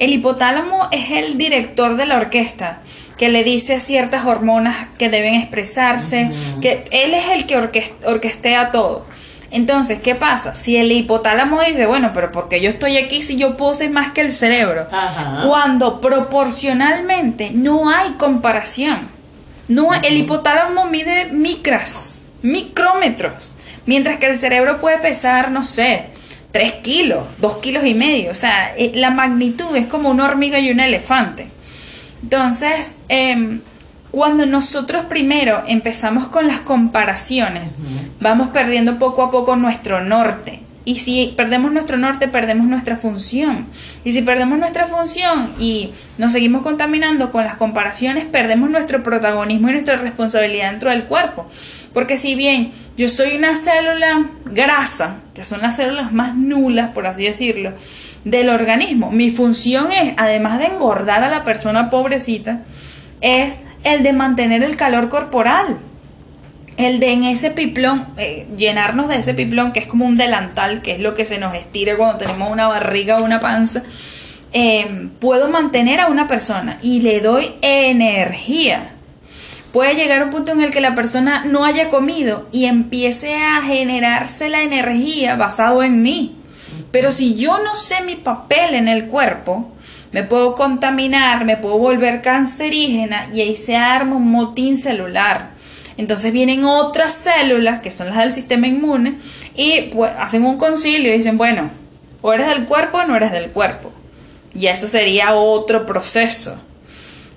[0.00, 2.80] el hipotálamo es el director de la orquesta
[3.16, 6.32] que le dice ciertas hormonas que deben expresarse,
[6.62, 7.58] que él es el que
[8.06, 9.06] orquestea todo.
[9.50, 10.54] Entonces, ¿qué pasa?
[10.54, 14.12] Si el hipotálamo dice, bueno, pero porque yo estoy aquí si yo puedo ser más
[14.12, 14.88] que el cerebro?
[15.46, 19.06] Cuando proporcionalmente no hay comparación.
[19.68, 23.52] No, el hipotálamo mide micras, micrómetros,
[23.84, 26.06] mientras que el cerebro puede pesar, no sé,
[26.52, 28.30] 3 kilos, 2 kilos y medio.
[28.30, 31.48] O sea, eh, la magnitud es como una hormiga y un elefante.
[32.22, 33.60] Entonces, em,
[34.10, 37.76] cuando nosotros primero empezamos con las comparaciones,
[38.20, 40.59] vamos perdiendo poco a poco nuestro norte.
[40.84, 43.66] Y si perdemos nuestro norte, perdemos nuestra función.
[44.02, 49.68] Y si perdemos nuestra función y nos seguimos contaminando con las comparaciones, perdemos nuestro protagonismo
[49.68, 51.46] y nuestra responsabilidad dentro del cuerpo.
[51.92, 57.06] Porque si bien yo soy una célula grasa, que son las células más nulas, por
[57.06, 57.72] así decirlo,
[58.24, 62.62] del organismo, mi función es, además de engordar a la persona pobrecita,
[63.20, 65.78] es el de mantener el calor corporal.
[66.84, 70.82] El de en ese piplón, eh, llenarnos de ese piplón, que es como un delantal,
[70.82, 73.82] que es lo que se nos estira cuando tenemos una barriga o una panza.
[74.52, 78.92] Eh, puedo mantener a una persona y le doy energía
[79.72, 83.62] puede llegar un punto en el que la persona no haya comido y empiece a
[83.62, 86.36] generarse la energía basado en mí.
[86.90, 89.72] Pero si yo no sé mi papel en el cuerpo,
[90.12, 95.50] me puedo contaminar, me puedo volver cancerígena y ahí se arma un motín celular.
[96.00, 99.18] Entonces vienen otras células, que son las del sistema inmune,
[99.54, 101.70] y pues, hacen un concilio y dicen, bueno,
[102.22, 103.92] o eres del cuerpo o no eres del cuerpo.
[104.54, 106.56] Y eso sería otro proceso.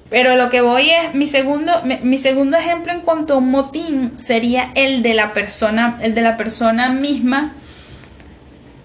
[0.10, 4.14] Pero lo que voy es, mi segundo, mi, segundo ejemplo en cuanto a un motín
[4.16, 7.54] sería el de la persona, el de la persona misma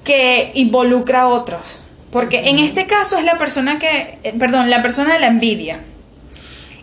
[0.02, 1.84] que involucra a otros.
[2.10, 5.78] Porque en este caso es la persona que, eh, perdón, la persona de la envidia.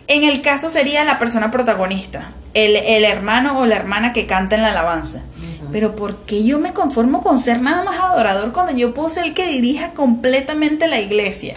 [0.08, 4.56] En el caso sería la persona protagonista, el, el hermano o la hermana que canta
[4.56, 5.22] en la alabanza.
[5.72, 9.24] Pero ¿por qué yo me conformo con ser nada más adorador cuando yo puedo ser
[9.24, 11.54] el que dirija completamente la iglesia?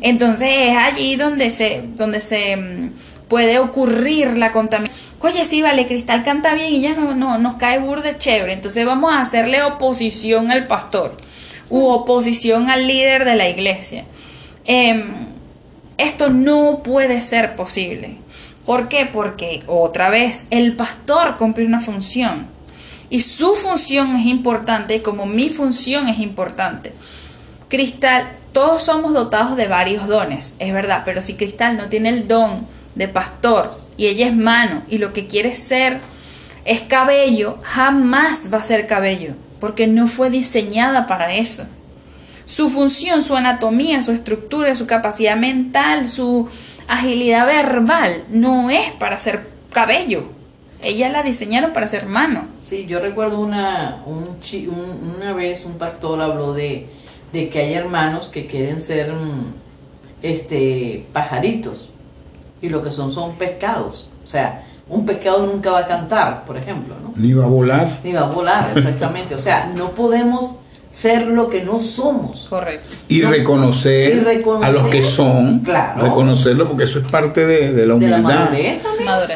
[0.00, 2.90] Entonces es allí donde se, donde se mm,
[3.28, 5.06] puede ocurrir la contaminación.
[5.20, 8.52] Oye, sí, vale, Cristal canta bien y ya no, no nos cae burde chévere.
[8.52, 11.16] Entonces vamos a hacerle oposición al pastor
[11.68, 14.04] u oposición al líder de la iglesia.
[14.66, 15.04] Em,
[15.98, 18.16] esto no puede ser posible.
[18.64, 19.06] ¿Por qué?
[19.06, 22.46] Porque otra vez el pastor cumple una función
[23.08, 26.92] y su función es importante como mi función es importante.
[27.68, 32.26] Cristal, todos somos dotados de varios dones, es verdad, pero si Cristal no tiene el
[32.26, 36.00] don de pastor y ella es mano y lo que quiere ser
[36.64, 41.66] es cabello, jamás va a ser cabello, porque no fue diseñada para eso.
[42.46, 46.48] Su función, su anatomía, su estructura, su capacidad mental, su
[46.88, 50.24] agilidad verbal, no es para ser cabello.
[50.82, 52.44] Ella la diseñaron para ser mano.
[52.62, 54.38] Sí, yo recuerdo una, un,
[55.16, 56.86] una vez un pastor habló de,
[57.32, 59.52] de que hay hermanos que quieren ser mm,
[60.22, 61.88] este pajaritos
[62.62, 64.08] y lo que son son pescados.
[64.24, 67.12] O sea, un pescado nunca va a cantar, por ejemplo, ¿no?
[67.16, 68.00] Ni va a volar.
[68.04, 69.34] Ni va a volar, exactamente.
[69.34, 70.56] O sea, no podemos
[70.96, 72.46] ser lo que no somos.
[72.48, 72.96] Correcto.
[73.08, 74.26] Y, reconocer,
[74.62, 75.58] a los que son.
[75.58, 76.02] Claro.
[76.02, 78.48] Reconocerlo porque eso es parte de, la humildad.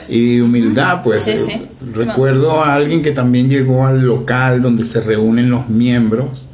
[0.08, 1.28] y humildad, pues.
[1.28, 6.46] Eh, recuerdo a alguien que también llegó al local donde se reúnen los miembros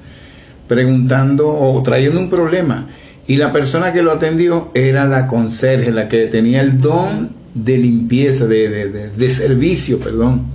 [0.67, 2.89] preguntando o trayendo un problema.
[3.29, 7.79] Y la persona que lo atendió era la conserje, la que tenía el don de
[7.79, 10.47] limpieza, de, de, de servicio, perdón.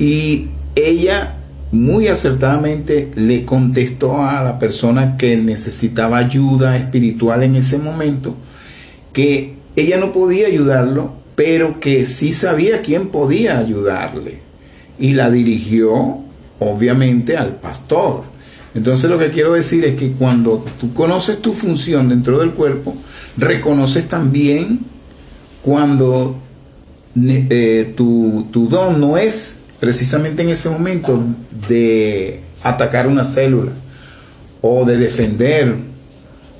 [0.00, 1.36] Y ella
[1.72, 8.34] muy acertadamente le contestó a la persona que necesitaba ayuda espiritual en ese momento
[9.12, 14.38] que ella no podía ayudarlo, pero que sí sabía quién podía ayudarle.
[14.98, 16.18] Y la dirigió,
[16.58, 18.24] obviamente, al pastor.
[18.74, 22.94] Entonces lo que quiero decir es que cuando tú conoces tu función dentro del cuerpo,
[23.36, 24.80] reconoces también
[25.62, 26.36] cuando
[27.16, 31.24] eh, tu, tu don no es precisamente en ese momento
[31.68, 33.72] de atacar una célula
[34.60, 35.74] o de defender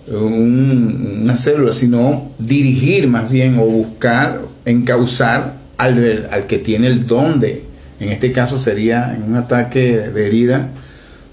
[0.09, 7.39] una célula, sino dirigir más bien o buscar, encauzar al, al que tiene el don
[7.39, 7.65] de,
[8.01, 10.71] en este caso sería en un ataque de herida,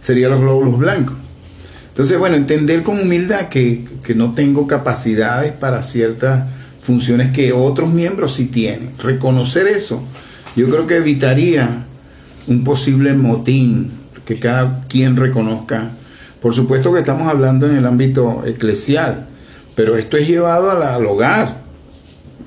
[0.01, 1.15] sería los glóbulos blancos.
[1.87, 6.47] Entonces, bueno, entender con humildad que, que no tengo capacidades para ciertas
[6.83, 8.91] funciones que otros miembros sí tienen.
[8.99, 10.03] Reconocer eso
[10.57, 11.85] yo creo que evitaría
[12.47, 13.91] un posible motín,
[14.25, 15.91] que cada quien reconozca.
[16.41, 19.27] Por supuesto que estamos hablando en el ámbito eclesial,
[19.75, 21.59] pero esto es llevado al hogar.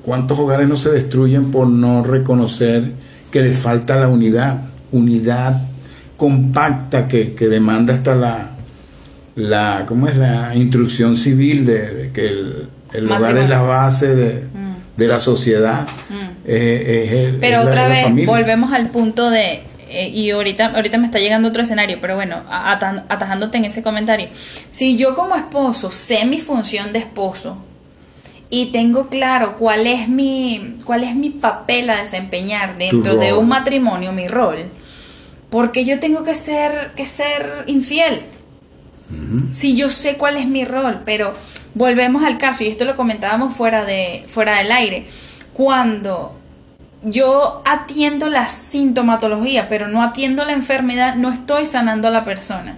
[0.03, 2.91] ¿Cuántos hogares no se destruyen por no reconocer
[3.31, 4.59] que les falta la unidad?
[4.91, 5.61] Unidad
[6.17, 8.51] compacta que, demanda hasta la,
[9.35, 10.17] la, ¿cómo es?
[10.17, 15.01] la instrucción civil de, que el, hogar es la base de, mm.
[15.01, 15.87] la sociedad.
[16.09, 16.20] Mm.
[16.45, 21.49] Eh, pero otra vez volvemos al punto de eh, y ahorita ahorita me está llegando
[21.49, 24.27] otro escenario pero bueno atajándote en ese comentario.
[24.69, 27.57] Si yo como esposo sé mi función de esposo
[28.49, 33.47] y tengo claro cuál es mi cuál es mi papel a desempeñar dentro de un
[33.47, 34.65] matrimonio mi rol
[35.49, 38.21] porque yo tengo que ser que ser infiel
[39.53, 41.33] si yo sé cuál es mi rol pero
[41.75, 45.05] volvemos al caso y esto lo comentábamos fuera de fuera del aire
[45.53, 46.33] cuando
[47.03, 52.77] yo atiendo la sintomatología, pero no atiendo la enfermedad, no estoy sanando a la persona.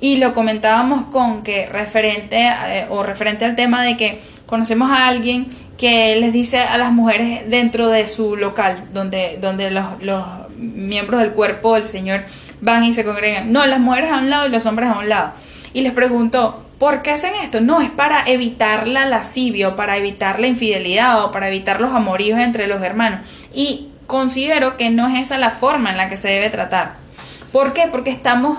[0.00, 5.08] Y lo comentábamos con que referente eh, o referente al tema de que conocemos a
[5.08, 10.24] alguien que les dice a las mujeres dentro de su local, donde, donde los, los
[10.58, 12.24] miembros del cuerpo del Señor
[12.60, 13.52] van y se congregan.
[13.52, 15.32] No, las mujeres a un lado y los hombres a un lado.
[15.72, 17.62] Y les preguntó, ¿Por qué hacen esto?
[17.62, 21.92] No, es para evitar la lascivia o para evitar la infidelidad o para evitar los
[21.92, 23.20] amoríos entre los hermanos.
[23.54, 26.96] Y considero que no es esa la forma en la que se debe tratar.
[27.50, 27.88] ¿Por qué?
[27.90, 28.58] Porque estamos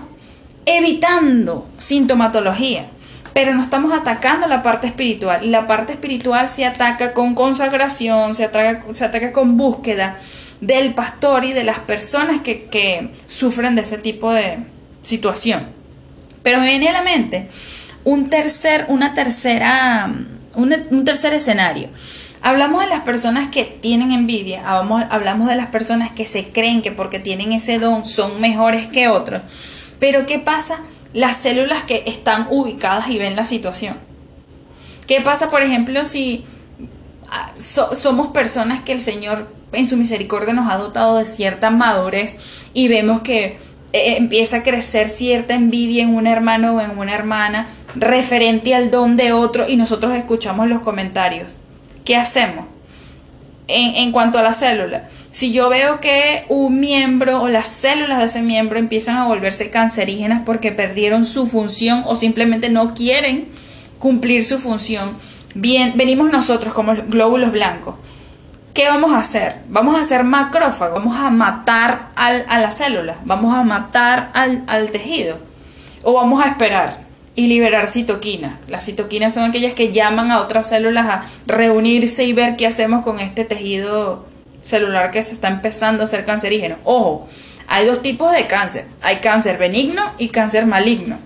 [0.65, 2.87] evitando sintomatología,
[3.33, 5.45] pero no estamos atacando la parte espiritual.
[5.45, 10.17] Y la parte espiritual se ataca con consagración, se ataca, se ataca con búsqueda
[10.59, 14.57] del pastor y de las personas que, que sufren de ese tipo de
[15.03, 15.67] situación.
[16.41, 17.47] Pero me viene a la mente
[18.07, 20.09] un tercer, una tercera,
[20.55, 21.89] un, tercer escenario.
[22.41, 26.93] Hablamos de las personas que tienen envidia, hablamos, de las personas que se creen que
[26.93, 29.41] porque tienen ese don son mejores que otros.
[29.99, 30.79] Pero ¿qué pasa?
[31.13, 33.97] Las células que están ubicadas y ven la situación.
[35.05, 36.45] ¿Qué pasa, por ejemplo, si
[37.29, 41.71] ah, so- somos personas que el Señor en su misericordia nos ha dotado de cierta
[41.71, 42.37] madurez
[42.73, 43.57] y vemos que
[43.91, 48.91] eh, empieza a crecer cierta envidia en un hermano o en una hermana referente al
[48.91, 51.59] don de otro y nosotros escuchamos los comentarios?
[52.05, 52.65] ¿Qué hacemos?
[53.69, 58.19] en, en cuanto a la célula, si yo veo que un miembro o las células
[58.19, 63.49] de ese miembro empiezan a volverse cancerígenas porque perdieron su función o simplemente no quieren
[63.99, 65.17] cumplir su función,
[65.53, 67.95] bien, venimos nosotros como glóbulos blancos.
[68.73, 69.57] ¿Qué vamos a hacer?
[69.67, 74.63] Vamos a hacer macrófagos, vamos a matar al- a la célula, vamos a matar al,
[74.67, 75.39] al tejido
[76.03, 76.99] o vamos a esperar
[77.37, 78.55] y liberar citoquinas.
[78.67, 83.03] Las citoquinas son aquellas que llaman a otras células a reunirse y ver qué hacemos
[83.03, 84.25] con este tejido
[84.63, 86.77] celular que se está empezando a ser cancerígeno.
[86.83, 87.27] Ojo,
[87.67, 88.87] hay dos tipos de cáncer.
[89.03, 91.19] Hay cáncer benigno y cáncer maligno.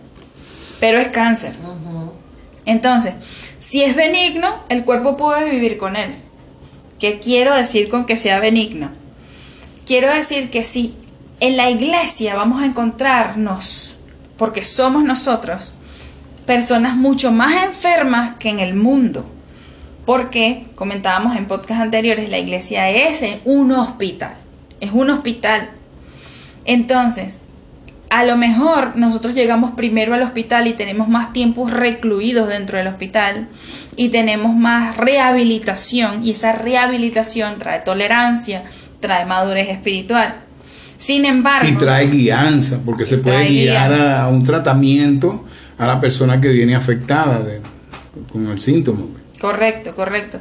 [0.81, 1.53] Pero es cáncer.
[2.65, 3.13] Entonces,
[3.57, 6.13] si es benigno, el cuerpo puede vivir con él.
[6.99, 8.91] ¿Qué quiero decir con que sea benigno?
[9.85, 10.93] Quiero decir que si
[11.39, 13.95] en la iglesia vamos a encontrarnos,
[14.35, 15.73] porque somos nosotros,
[16.51, 19.25] personas mucho más enfermas que en el mundo.
[20.05, 24.33] Porque, comentábamos en podcast anteriores, la iglesia es un hospital.
[24.81, 25.69] Es un hospital.
[26.65, 27.39] Entonces,
[28.09, 32.87] a lo mejor nosotros llegamos primero al hospital y tenemos más tiempos recluidos dentro del
[32.87, 33.47] hospital
[33.95, 38.63] y tenemos más rehabilitación y esa rehabilitación trae tolerancia,
[38.99, 40.35] trae madurez espiritual.
[40.97, 44.23] Sin embargo, Y trae guianza, porque se puede guiar guía.
[44.23, 45.45] a, un tratamiento
[45.81, 47.59] a la persona que viene afectada de-
[48.31, 49.01] con el síntoma.
[49.39, 50.39] Correcto, correcto.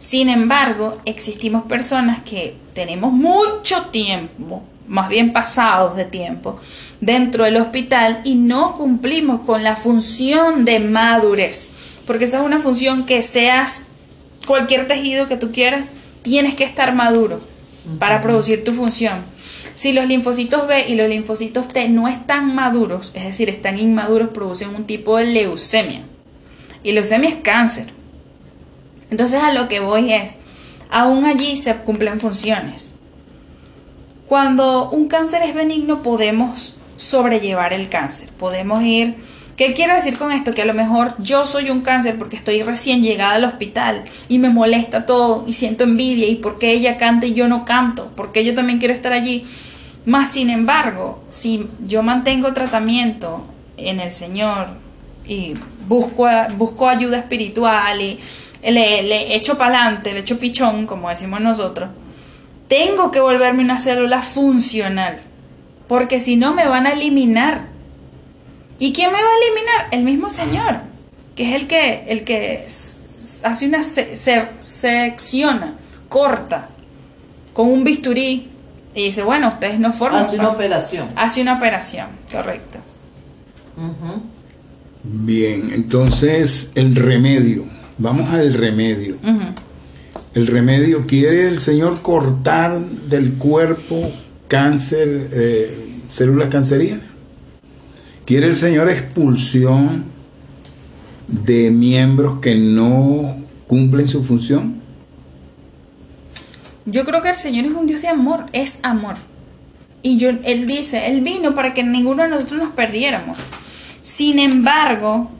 [0.00, 6.58] Sin embargo, existimos personas que tenemos mucho tiempo, más bien pasados de tiempo,
[7.00, 11.68] dentro del hospital y no cumplimos con la función de madurez.
[12.04, 13.84] Porque esa es una función que seas
[14.44, 15.88] cualquier tejido que tú quieras,
[16.22, 17.40] tienes que estar maduro
[18.00, 19.18] para producir tu función.
[19.80, 24.28] Si los linfocitos B y los linfocitos T no están maduros, es decir, están inmaduros,
[24.28, 26.02] producen un tipo de leucemia.
[26.82, 27.86] Y leucemia es cáncer.
[29.10, 30.36] Entonces a lo que voy es,
[30.90, 32.92] aún allí se cumplen funciones.
[34.26, 39.14] Cuando un cáncer es benigno podemos sobrellevar el cáncer, podemos ir...
[39.56, 40.52] ¿Qué quiero decir con esto?
[40.52, 44.38] Que a lo mejor yo soy un cáncer porque estoy recién llegada al hospital y
[44.38, 48.10] me molesta todo y siento envidia y por qué ella canta y yo no canto,
[48.14, 49.46] porque yo también quiero estar allí.
[50.06, 53.44] Más sin embargo, si yo mantengo tratamiento
[53.76, 54.68] en el Señor
[55.26, 55.54] y
[55.86, 58.18] busco, busco ayuda espiritual y
[58.62, 61.90] le, le echo para adelante, le echo pichón, como decimos nosotros,
[62.68, 65.18] tengo que volverme una célula funcional,
[65.88, 67.68] porque si no me van a eliminar.
[68.78, 69.86] ¿Y quién me va a eliminar?
[69.90, 70.80] El mismo Señor,
[71.36, 72.66] que es el que, el que
[73.44, 75.74] hace una se- secciona,
[76.08, 76.68] corta,
[77.52, 78.49] con un bisturí,
[78.94, 80.22] y dice, bueno, ustedes no forman.
[80.22, 80.56] Hace una parte".
[80.56, 81.08] operación.
[81.16, 82.78] Hace una operación, correcto.
[85.02, 87.64] Bien, entonces el remedio.
[87.98, 89.16] Vamos al remedio.
[90.34, 94.10] El remedio quiere el Señor cortar del cuerpo
[94.48, 97.06] cáncer, eh, células cancerígenas.
[98.24, 100.04] Quiere el Señor expulsión
[101.26, 104.79] de miembros que no cumplen su función.
[106.90, 109.16] Yo creo que el Señor es un Dios de amor, es amor.
[110.02, 113.38] Y yo, Él dice, Él vino para que ninguno de nosotros nos perdiéramos.
[114.02, 115.30] Sin embargo,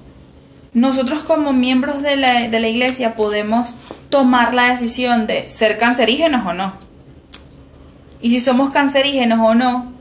[0.72, 3.74] nosotros como miembros de la, de la iglesia podemos
[4.10, 6.74] tomar la decisión de ser cancerígenos o no.
[8.20, 9.92] Y si somos cancerígenos o no,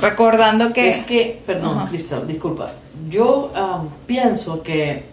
[0.00, 0.88] recordando que...
[0.88, 1.88] Es que, perdón, Ajá.
[1.88, 2.72] Cristal, disculpa.
[3.10, 5.04] Yo am, pienso que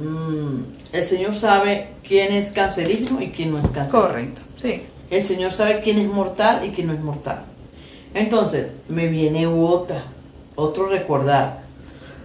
[0.00, 4.02] mm, el Señor sabe quién es cancerígeno y quién no es cancerígeno.
[4.02, 4.82] Correcto, sí.
[5.10, 7.40] El Señor sabe quién es mortal y quién no es mortal.
[8.14, 10.04] Entonces, me viene otra,
[10.54, 11.60] otro recordar.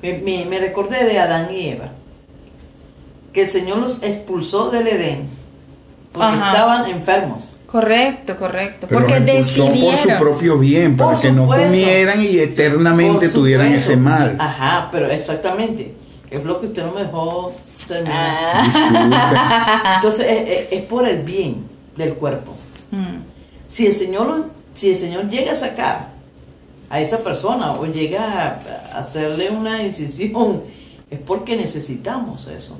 [0.02, 1.90] Me, me- me recordé de Adán y Eva.
[3.34, 5.30] Que el Señor los expulsó del Edén
[6.12, 6.52] porque Ajá.
[6.52, 7.54] estaban enfermos.
[7.68, 8.88] Correcto, correcto.
[8.90, 10.20] Pero porque expulsó por su decidieron.
[10.20, 14.36] propio bien, para que no comieran y eternamente tuvieran ese mal.
[14.40, 15.94] Ajá, pero exactamente.
[16.30, 17.54] Es lo que usted no me dejó
[17.96, 18.54] terminar.
[18.54, 19.94] Ah.
[19.98, 21.58] Entonces, es, es- es por el bien
[21.98, 22.54] del cuerpo.
[22.92, 23.18] Mm.
[23.68, 26.10] Si el Señor, si el Señor llega a sacar
[26.90, 28.62] a esa persona o llega a
[28.94, 30.64] a hacerle una incisión
[31.10, 32.78] es porque necesitamos eso.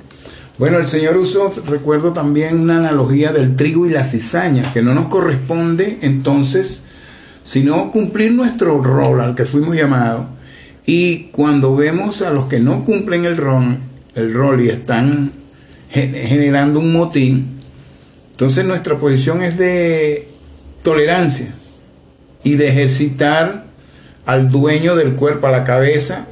[0.58, 4.92] Bueno, el Señor usó, recuerdo también una analogía del trigo y la cizaña, que no
[4.94, 6.82] nos corresponde entonces,
[7.42, 10.26] sino cumplir nuestro rol al que fuimos llamados.
[10.84, 13.78] Y cuando vemos a los que no cumplen el rol,
[14.14, 15.30] el rol y están
[15.90, 17.58] generando un motín,
[18.32, 20.28] entonces nuestra posición es de
[20.82, 21.52] tolerancia
[22.42, 23.66] y de ejercitar
[24.26, 26.26] al dueño del cuerpo, a la cabeza,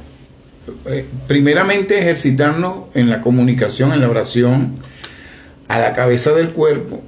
[0.87, 4.75] eh, primeramente ejercitarnos en la comunicación, en la oración,
[5.67, 7.01] a la cabeza del cuerpo,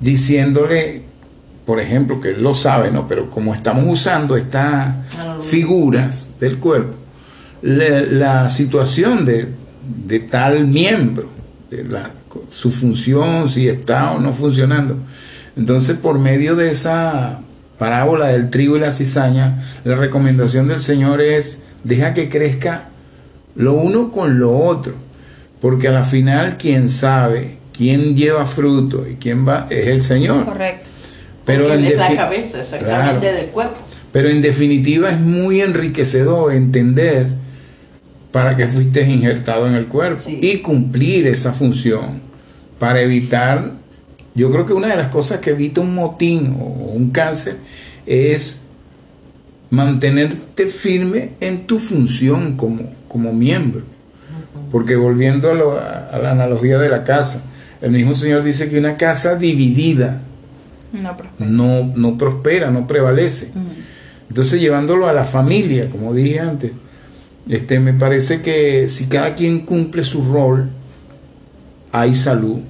[0.00, 1.02] diciéndole,
[1.66, 3.08] por ejemplo, que él lo sabe, ¿no?
[3.08, 4.94] Pero como estamos usando estas
[5.42, 6.94] figuras del cuerpo,
[7.62, 9.48] la, situación de,
[9.86, 11.28] de, tal miembro,
[11.70, 12.10] de la,
[12.50, 14.96] su función, si está o no funcionando.
[15.56, 17.40] Entonces, por medio de esa
[17.78, 22.88] parábola del trigo y la cizaña, la recomendación del Señor es, deja que crezca
[23.54, 24.94] lo uno con lo otro,
[25.60, 30.44] porque a la final quien sabe, quién lleva fruto y quién va es el Señor.
[30.44, 30.90] Correcto.
[31.44, 33.76] Pero en es la cabeza exactamente del cuerpo.
[34.12, 37.26] Pero en definitiva es muy enriquecedor entender
[38.34, 42.20] para que fuiste injertado en el cuerpo y cumplir esa función.
[42.80, 43.74] Para evitar,
[44.34, 47.58] yo creo que una de las cosas que evita un motín o un cáncer
[48.04, 48.62] es
[49.70, 53.82] mantenerte firme en tu función como, como miembro.
[54.72, 57.40] Porque volviendo a, la analogía de la casa,
[57.80, 60.22] el mismo Señor dice que una casa dividida
[60.92, 63.52] no prospera, no, prevalece.
[64.28, 66.72] Entonces llevándolo a la familia, como dije antes,
[67.48, 70.70] este, me parece que si cada quien cumple su rol,
[71.92, 72.60] hay salud.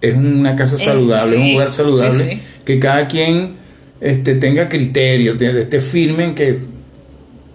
[0.00, 3.54] Es una casa eh, saludable, es un lugar saludable, que cada quien
[4.00, 6.58] este, tenga criterios, esté firme en que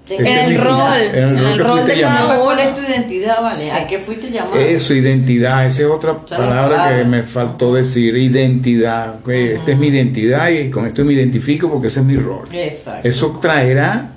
[0.08, 3.72] el, rol, el rol, de cada ¿Cuál es tu identidad, vale?
[3.72, 4.56] ¿A qué fuiste llamado?
[4.60, 5.66] Eso, identidad.
[5.66, 8.16] Esa es otra palabra, que me faltó decir.
[8.16, 9.16] Identidad.
[9.28, 12.48] Esta es mi identidad y con esto me identifico porque ese es mi rol.
[12.52, 13.08] Exacto.
[13.08, 14.15] Eso traerá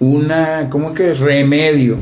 [0.00, 1.14] una, ¿cómo es que?
[1.14, 1.98] Remedio.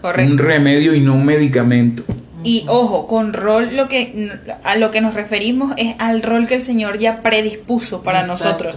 [0.00, 0.32] Correcto.
[0.32, 2.02] Un remedio y no un medicamento.
[2.44, 4.32] Y ojo, con rol lo que
[4.64, 8.74] a lo que nos referimos es al rol que el Señor ya predispuso para nosotros.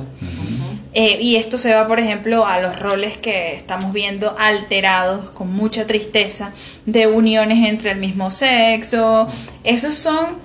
[0.94, 5.52] Eh, y esto se va, por ejemplo, a los roles que estamos viendo alterados con
[5.52, 6.54] mucha tristeza
[6.86, 9.28] de uniones entre el mismo sexo.
[9.66, 10.38] Esos son,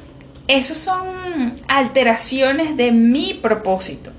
[0.48, 4.10] esos son alteraciones de mi propósito.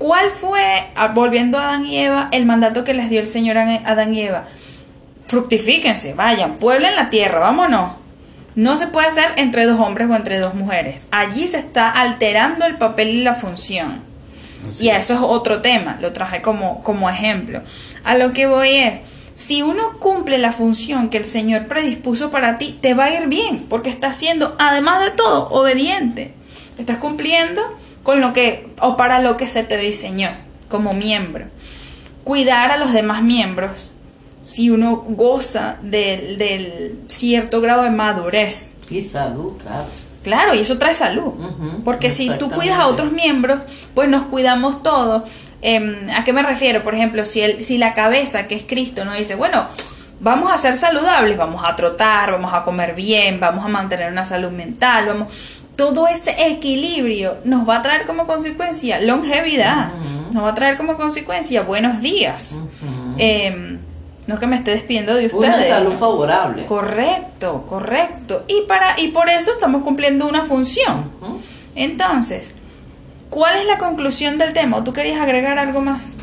[0.00, 3.56] ¿Cuál fue, ah, volviendo a Adán y Eva, el mandato que les dio el Señor
[3.56, 4.46] a Adán y Eva?
[5.28, 7.92] Fructifíquense, vayan, pueblen la tierra, vámonos.
[8.56, 11.06] No se puede hacer entre dos hombres o entre dos mujeres.
[11.12, 14.10] Allí se está alterando el papel y la función
[14.78, 17.62] y eso es otro tema, lo traje como, como ejemplo.
[18.04, 19.00] A lo que voy es,
[19.32, 23.28] si uno cumple la función que el Señor predispuso para ti, te va a ir
[23.28, 26.34] bien, porque estás siendo, además de todo, obediente.
[26.78, 27.62] Estás cumpliendo
[28.02, 30.30] con lo que, o para lo que se te diseñó
[30.68, 31.46] como miembro.
[32.24, 33.92] Cuidar a los demás miembros,
[34.44, 38.70] si uno goza del, del cierto grado de madurez.
[38.88, 39.86] Y salud, claro.
[40.22, 41.32] Claro, y eso trae salud.
[41.84, 43.60] porque si tú cuidas a otros miembros,
[43.94, 45.22] pues nos cuidamos todos.
[45.62, 46.82] Em, ¿A qué me refiero?
[46.82, 49.66] Por ejemplo, si, el, si la cabeza, que es Cristo, nos dice, bueno,
[50.20, 54.24] vamos a ser saludables, vamos a trotar, vamos a comer bien, vamos a mantener una
[54.24, 55.28] salud mental, vamos...
[55.80, 59.94] Todo ese equilibrio nos va a traer como consecuencia longevidad,
[60.30, 62.60] nos va a traer como consecuencia buenos días.
[64.26, 65.54] No es que me esté despidiendo de ustedes.
[65.54, 66.66] Una salud favorable.
[66.66, 68.44] Correcto, correcto.
[68.46, 71.10] Y, para, y por eso estamos cumpliendo una función.
[71.74, 72.52] Entonces,
[73.30, 74.84] ¿cuál es la conclusión del tema?
[74.84, 76.14] tú querías agregar algo más?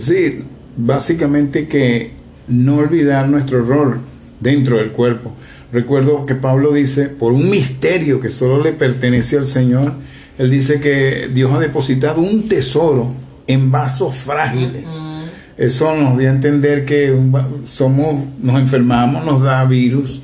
[0.00, 0.42] Sí,
[0.74, 2.14] básicamente que
[2.48, 4.00] no olvidar nuestro rol
[4.40, 5.32] dentro del cuerpo.
[5.72, 9.94] Recuerdo que Pablo dice, por un misterio que solo le pertenece al Señor,
[10.38, 13.12] él dice que Dios ha depositado un tesoro
[13.46, 14.84] en vasos frágiles.
[15.56, 17.16] Eso nos dio a entender que
[17.64, 20.20] somos, nos enfermamos, nos da virus,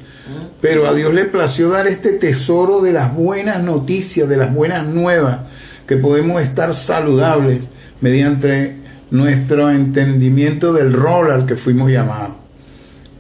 [0.61, 4.87] pero a Dios le plació dar este tesoro de las buenas noticias, de las buenas
[4.87, 5.41] nuevas,
[5.87, 7.65] que podemos estar saludables
[8.03, 8.77] mediante
[9.11, 12.37] nuestro entendimiento del rol al que fuimos llamados.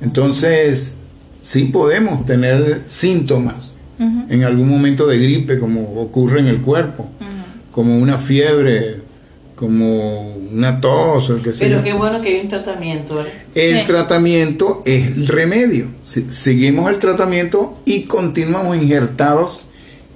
[0.02, 0.97] Entonces,
[1.42, 7.08] sí podemos tener síntomas en algún momento de gripe, como ocurre en el cuerpo,
[7.72, 9.00] como una fiebre,
[9.56, 11.68] como una tos o que sea.
[11.68, 13.20] Pero qué bueno que hay un tratamiento.
[13.20, 13.32] ¿eh?
[13.54, 15.86] El tratamiento es el remedio.
[16.02, 19.66] seguimos el tratamiento y continuamos injertados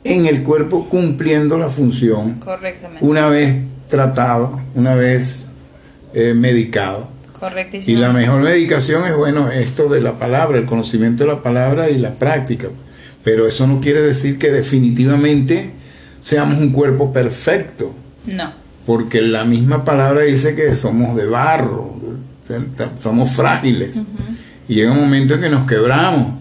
[0.05, 2.35] en el cuerpo cumpliendo la función.
[2.35, 3.05] Correctamente.
[3.05, 3.57] Una vez
[3.89, 5.47] tratado, una vez
[6.15, 7.09] eh, medicado.
[7.43, 7.99] Correctísimo.
[7.99, 11.91] Y la mejor medicación es, bueno, esto de la palabra, el conocimiento de la palabra
[11.91, 12.69] y la práctica.
[13.25, 15.73] Pero eso no quiere decir que definitivamente
[16.21, 17.97] seamos un cuerpo perfecto.
[18.27, 18.53] No.
[18.87, 21.97] Porque la misma palabra dice que somos de barro,
[23.01, 24.01] somos frágiles.
[24.69, 26.35] Y llega un momento en que nos quebramos.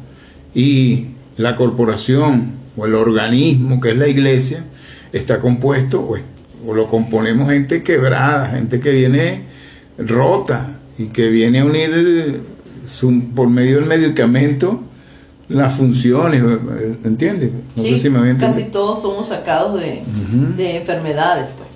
[0.53, 4.65] Y la corporación o el organismo que es la iglesia
[5.11, 6.15] está compuesto o,
[6.69, 9.45] o lo componemos gente quebrada, gente que viene
[9.97, 12.41] rota y que viene a unir
[12.85, 14.81] su- por medio del medicamento
[15.49, 16.41] las funciones,
[17.03, 17.51] ¿entiendes?
[17.75, 20.01] No Sí, sé si me voy a casi todos somos sacados de,
[20.77, 21.69] enfermedades, pues.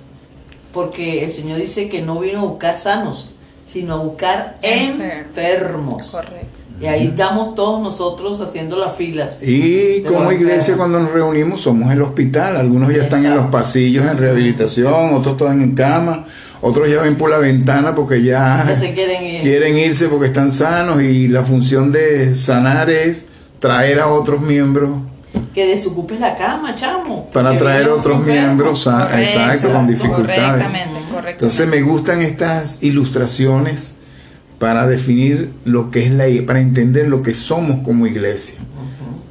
[0.72, 3.32] Porque el Señor dice que no vino a buscar sanos,
[3.64, 6.10] sino a buscar Enfer- enfermos.
[6.10, 6.46] Correcto.
[6.80, 9.40] Y ahí estamos todos nosotros haciendo las filas.
[9.42, 14.04] Y como iglesia cuando nos reunimos somos el hospital, algunos ya están en los pasillos
[14.06, 16.26] en rehabilitación, otros están en cama,
[16.60, 19.40] otros ya ven por la ventana porque ya, Ya se quieren ir.
[19.42, 23.26] quieren irse porque están sanos y la función de sanar es
[23.58, 24.90] traer a otros miembros
[25.54, 27.28] Que desocupes la cama, chamo.
[27.32, 30.38] para Que traer otros miembros Correcto, exacto con dificultades.
[30.40, 31.30] Correctamente, correctamente.
[31.32, 33.96] Entonces me gustan estas ilustraciones
[34.58, 38.56] para definir lo que es la para entender lo que somos como iglesia.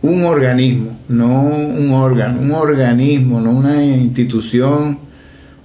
[0.01, 4.99] Un organismo, no un órgano, un organismo, no una institución,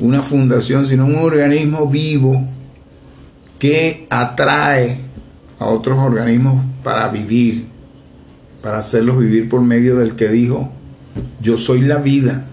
[0.00, 2.44] una fundación, sino un organismo vivo
[3.58, 4.96] que atrae
[5.58, 7.66] a otros organismos para vivir,
[8.62, 10.70] para hacerlos vivir por medio del que dijo,
[11.40, 12.46] yo soy la vida.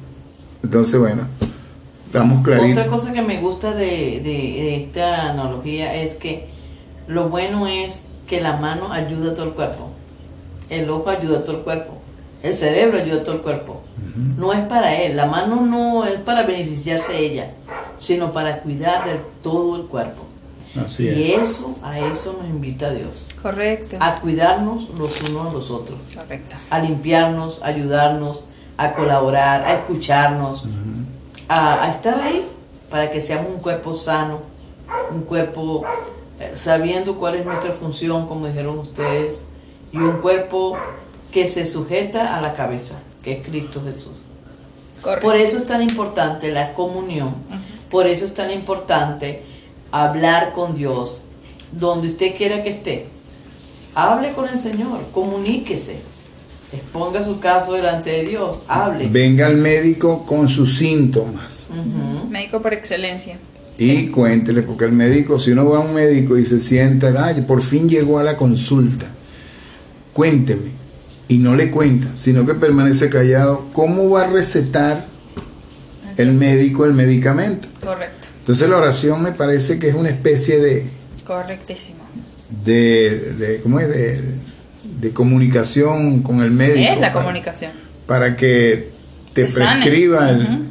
[0.63, 1.21] Entonces, bueno,
[2.05, 2.85] estamos claritos.
[2.85, 6.47] Otra cosa que me gusta de, de- de esta analogía es que
[7.07, 9.89] lo bueno es que la mano ayuda a todo el cuerpo,
[10.69, 11.93] el ojo ayuda a todo el cuerpo,
[12.43, 13.81] el cerebro ayuda a todo el cuerpo.
[14.17, 17.51] No es para él, la mano no es para beneficiarse de ella,
[17.99, 20.23] sino para cuidar de todo el cuerpo.
[20.79, 21.51] Así y es.
[21.51, 23.97] eso, a eso nos invita Dios, Correcto.
[23.99, 26.55] a cuidarnos los unos a los otros Correcto.
[26.69, 28.43] a limpiarnos, a ayudarnos,
[28.77, 30.65] a colaborar, a escucharnos,
[31.47, 32.47] a, a estar ahí
[32.91, 34.39] para que seamos un cuerpo sano,
[35.11, 35.83] un cuerpo
[36.39, 39.45] eh, sabiendo cuál es nuestra función, como dijeron ustedes,
[39.91, 40.77] y un cuerpo
[41.31, 44.13] que se sujeta a la cabeza, que es Cristo Jesús.
[45.01, 45.25] Correcto.
[45.25, 47.35] Por eso es tan importante la comunión,
[47.89, 49.43] por eso es tan importante
[49.91, 51.23] hablar con Dios,
[51.71, 53.05] donde usted quiera que esté.
[53.95, 55.97] Hable con el Señor, comuníquese,
[56.71, 59.07] exponga su caso delante de Dios, hable.
[59.07, 61.67] Venga al médico con sus síntomas.
[62.29, 63.37] Médico por excelencia.
[63.77, 67.43] y cuéntele, porque el médico, si uno va a un médico y se sienta, ay,
[67.43, 69.07] por fin llegó a la consulta,
[70.13, 70.71] cuénteme,
[71.27, 75.05] y no le cuenta, sino que permanece callado, ¿cómo va a recetar
[76.17, 77.67] el médico el medicamento?
[77.83, 78.27] Correcto.
[78.39, 80.89] Entonces la oración me parece que es una especie de,
[81.25, 81.99] Correctísimo.
[82.63, 83.89] de, de ¿cómo es?
[83.89, 84.21] De,
[85.01, 86.79] de comunicación con el médico.
[86.93, 87.71] Es la para- comunicación.
[88.05, 88.91] Para que
[89.33, 90.65] te, prescriba el,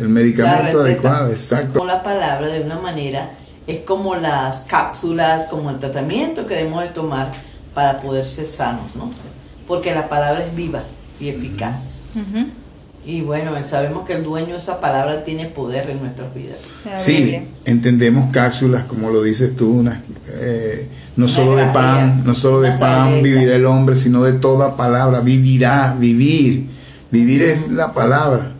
[0.00, 1.80] el- medicamento adecuado, exacto.
[1.80, 3.30] Con la palabra de una manera
[3.66, 7.32] es como las cápsulas, como el tratamiento que debemos de tomar
[7.74, 9.10] para poder ser sanos, ¿no?
[9.68, 10.82] Porque la palabra es viva
[11.20, 12.00] y eficaz.
[13.06, 16.58] Y bueno, sabemos que el dueño de esa palabra tiene poder en nuestras vidas.
[16.96, 22.34] Sí, entendemos cápsulas, como lo dices tú, una, eh, no Una solo de pan, no
[22.34, 23.22] solo de pan tableta.
[23.22, 26.66] vivirá el hombre, sino de toda palabra, vivirá, vivir.
[27.10, 28.52] Vivir es la palabra.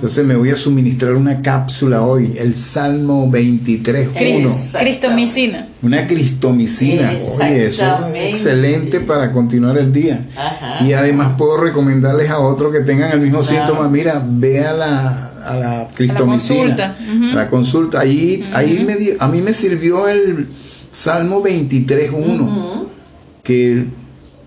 [0.00, 4.48] Entonces me voy a suministrar una cápsula hoy, el Salmo 23, Cristo, 1.
[4.48, 4.78] Exacto.
[4.78, 5.66] Cristomicina.
[5.82, 7.12] Una cristomicina.
[7.38, 7.84] Oye, eso
[8.14, 10.24] es excelente para continuar el día.
[10.38, 10.82] Ajá.
[10.86, 13.66] Y además puedo recomendarles a otros que tengan el mismo Claro.
[13.66, 13.90] síntoma.
[13.90, 16.60] Mira, ve a la, a la cristomicina.
[16.60, 16.96] consulta.
[17.14, 17.24] Ujú.
[17.32, 18.00] A la consulta.
[18.00, 20.48] Ahí, ahí me di- a mí me sirvió el
[20.90, 22.88] Salmo 23.1, Ujú.
[23.42, 23.84] que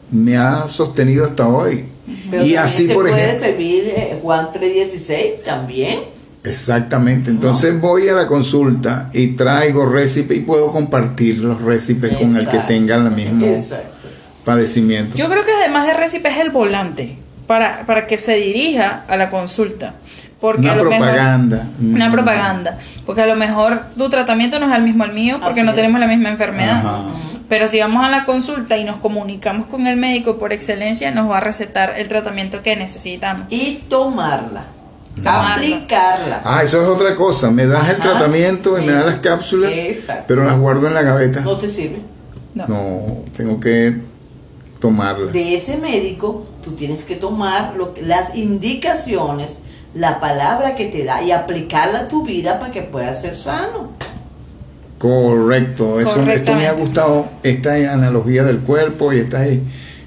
[0.10, 1.86] me ha sostenido hasta hoy.
[2.30, 3.39] Pero y así, te por puede ejemplo.
[3.47, 5.99] servir eh, Juan 3.16 también.
[6.43, 7.32] Exactamente.
[7.32, 12.47] Entonces voy a la consulta y traigo récipe y puedo compartir los récipes con el
[12.47, 14.07] que tenga el mismo Exacto.
[14.43, 15.15] padecimiento.
[15.15, 17.17] Yo creo que además de récipe es el volante
[17.48, 19.94] para, para que se dirija a la consulta.
[20.39, 21.68] Porque Una a lo mejor- propaganda.
[21.82, 22.12] una Mm.
[22.12, 22.78] propaganda.
[23.06, 25.70] Porque a lo mejor tu tratamiento no es el mismo al mío porque Así no
[25.72, 25.76] es.
[25.76, 26.78] tenemos la misma enfermedad.
[26.86, 27.04] Ajá.
[27.48, 31.30] Pero si vamos a la consulta y nos comunicamos con el médico por excelencia, nos
[31.30, 33.46] va a recetar el tratamiento que necesitamos.
[33.50, 34.66] Y tomarla.
[35.16, 35.54] Tomarla.
[35.54, 36.41] Aplicarla.
[36.44, 37.52] Ah, eso es otra cosa.
[37.52, 38.02] Me das el Ajá.
[38.02, 40.24] tratamiento y me das las cápsulas, Exacto.
[40.28, 41.41] pero las guardo en la gaveta.
[41.41, 42.02] No te sirve.
[42.56, 42.66] No.
[42.68, 43.00] No,
[43.38, 43.96] tengo que
[44.84, 45.32] tomarlas.
[45.32, 49.60] de ese médico, tú tienes que tomar lo que- las indicaciones,
[49.94, 53.92] la palabra que te da y aplicarla a tu vida para que puedas ser sano.
[54.98, 59.48] Correcto, eso, esto me ha gustado, esta analogía del cuerpo y estas,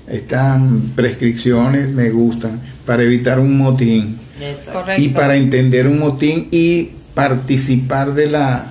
[0.08, 0.60] estas
[0.94, 4.18] prescripciones me gustan para evitar un motín
[4.98, 8.66] y para entender un motín y participar de la,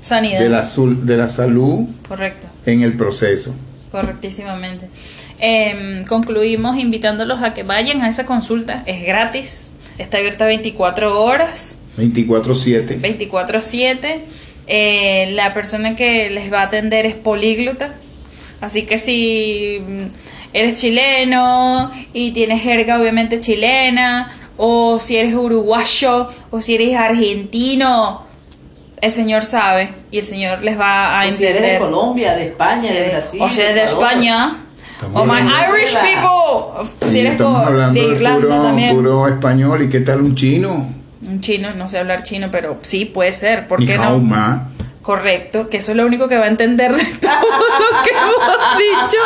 [0.00, 0.40] Sanidad.
[0.40, 0.64] de la,
[1.04, 2.46] de la salud Correcto.
[2.64, 3.54] en el proceso.
[3.90, 4.88] Correctísimamente.
[5.44, 8.84] Em, concluimos invitándolos a que vayan a esa consulta.
[8.86, 9.70] Es gratis.
[9.98, 12.98] Está abierta 24 horas, 24/7.
[13.00, 14.20] 24/7.
[14.68, 17.92] Eh, la persona que les va a atender es políglota.
[18.60, 20.04] Así que si mm,
[20.52, 28.24] eres chileno y tienes jerga obviamente chilena, o si eres uruguayo, o si eres argentino,
[29.00, 31.72] el Señor sabe y el Señor les va a O si eres entender.
[31.72, 33.40] de Colombia, de España, Sí, de Brasil.
[33.42, 33.82] o si eres de.
[33.82, 34.58] España.
[35.12, 37.10] O my hablando- Irish people.
[37.10, 38.94] Si eres hablando de Irlanda puro, también.
[38.94, 39.82] puro español.
[39.82, 40.92] ¿Y qué tal un chino?
[41.26, 43.68] Un chino, no sé hablar chino, pero sí puede ser.
[43.68, 44.18] ¿Por qué no?
[44.18, 44.68] ma.
[45.02, 48.78] Correcto, que eso es lo único que va a entender de todo lo que hemos
[48.78, 49.18] dicho.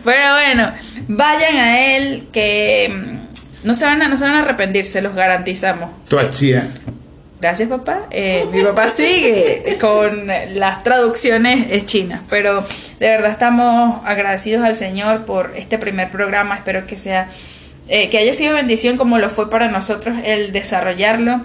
[0.04, 0.72] Pero bueno,
[1.08, 5.02] vayan a él que mm, no se van a, no se van a arrepentir, se
[5.02, 5.90] los garantizamos.
[6.08, 6.68] Tuachia.
[7.40, 8.06] Gracias, papá.
[8.10, 12.64] Eh, mi papá sigue con las traducciones chinas, pero
[12.98, 16.54] de verdad estamos agradecidos al Señor por este primer programa.
[16.54, 17.28] Espero que sea
[17.88, 21.40] eh, que haya sido bendición como lo fue para nosotros el desarrollarlo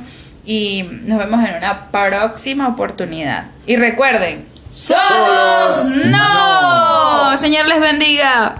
[0.45, 3.47] y nos vemos en una próxima oportunidad.
[3.67, 7.37] Y recuerden, solos no.
[7.37, 8.49] Señor les bendiga.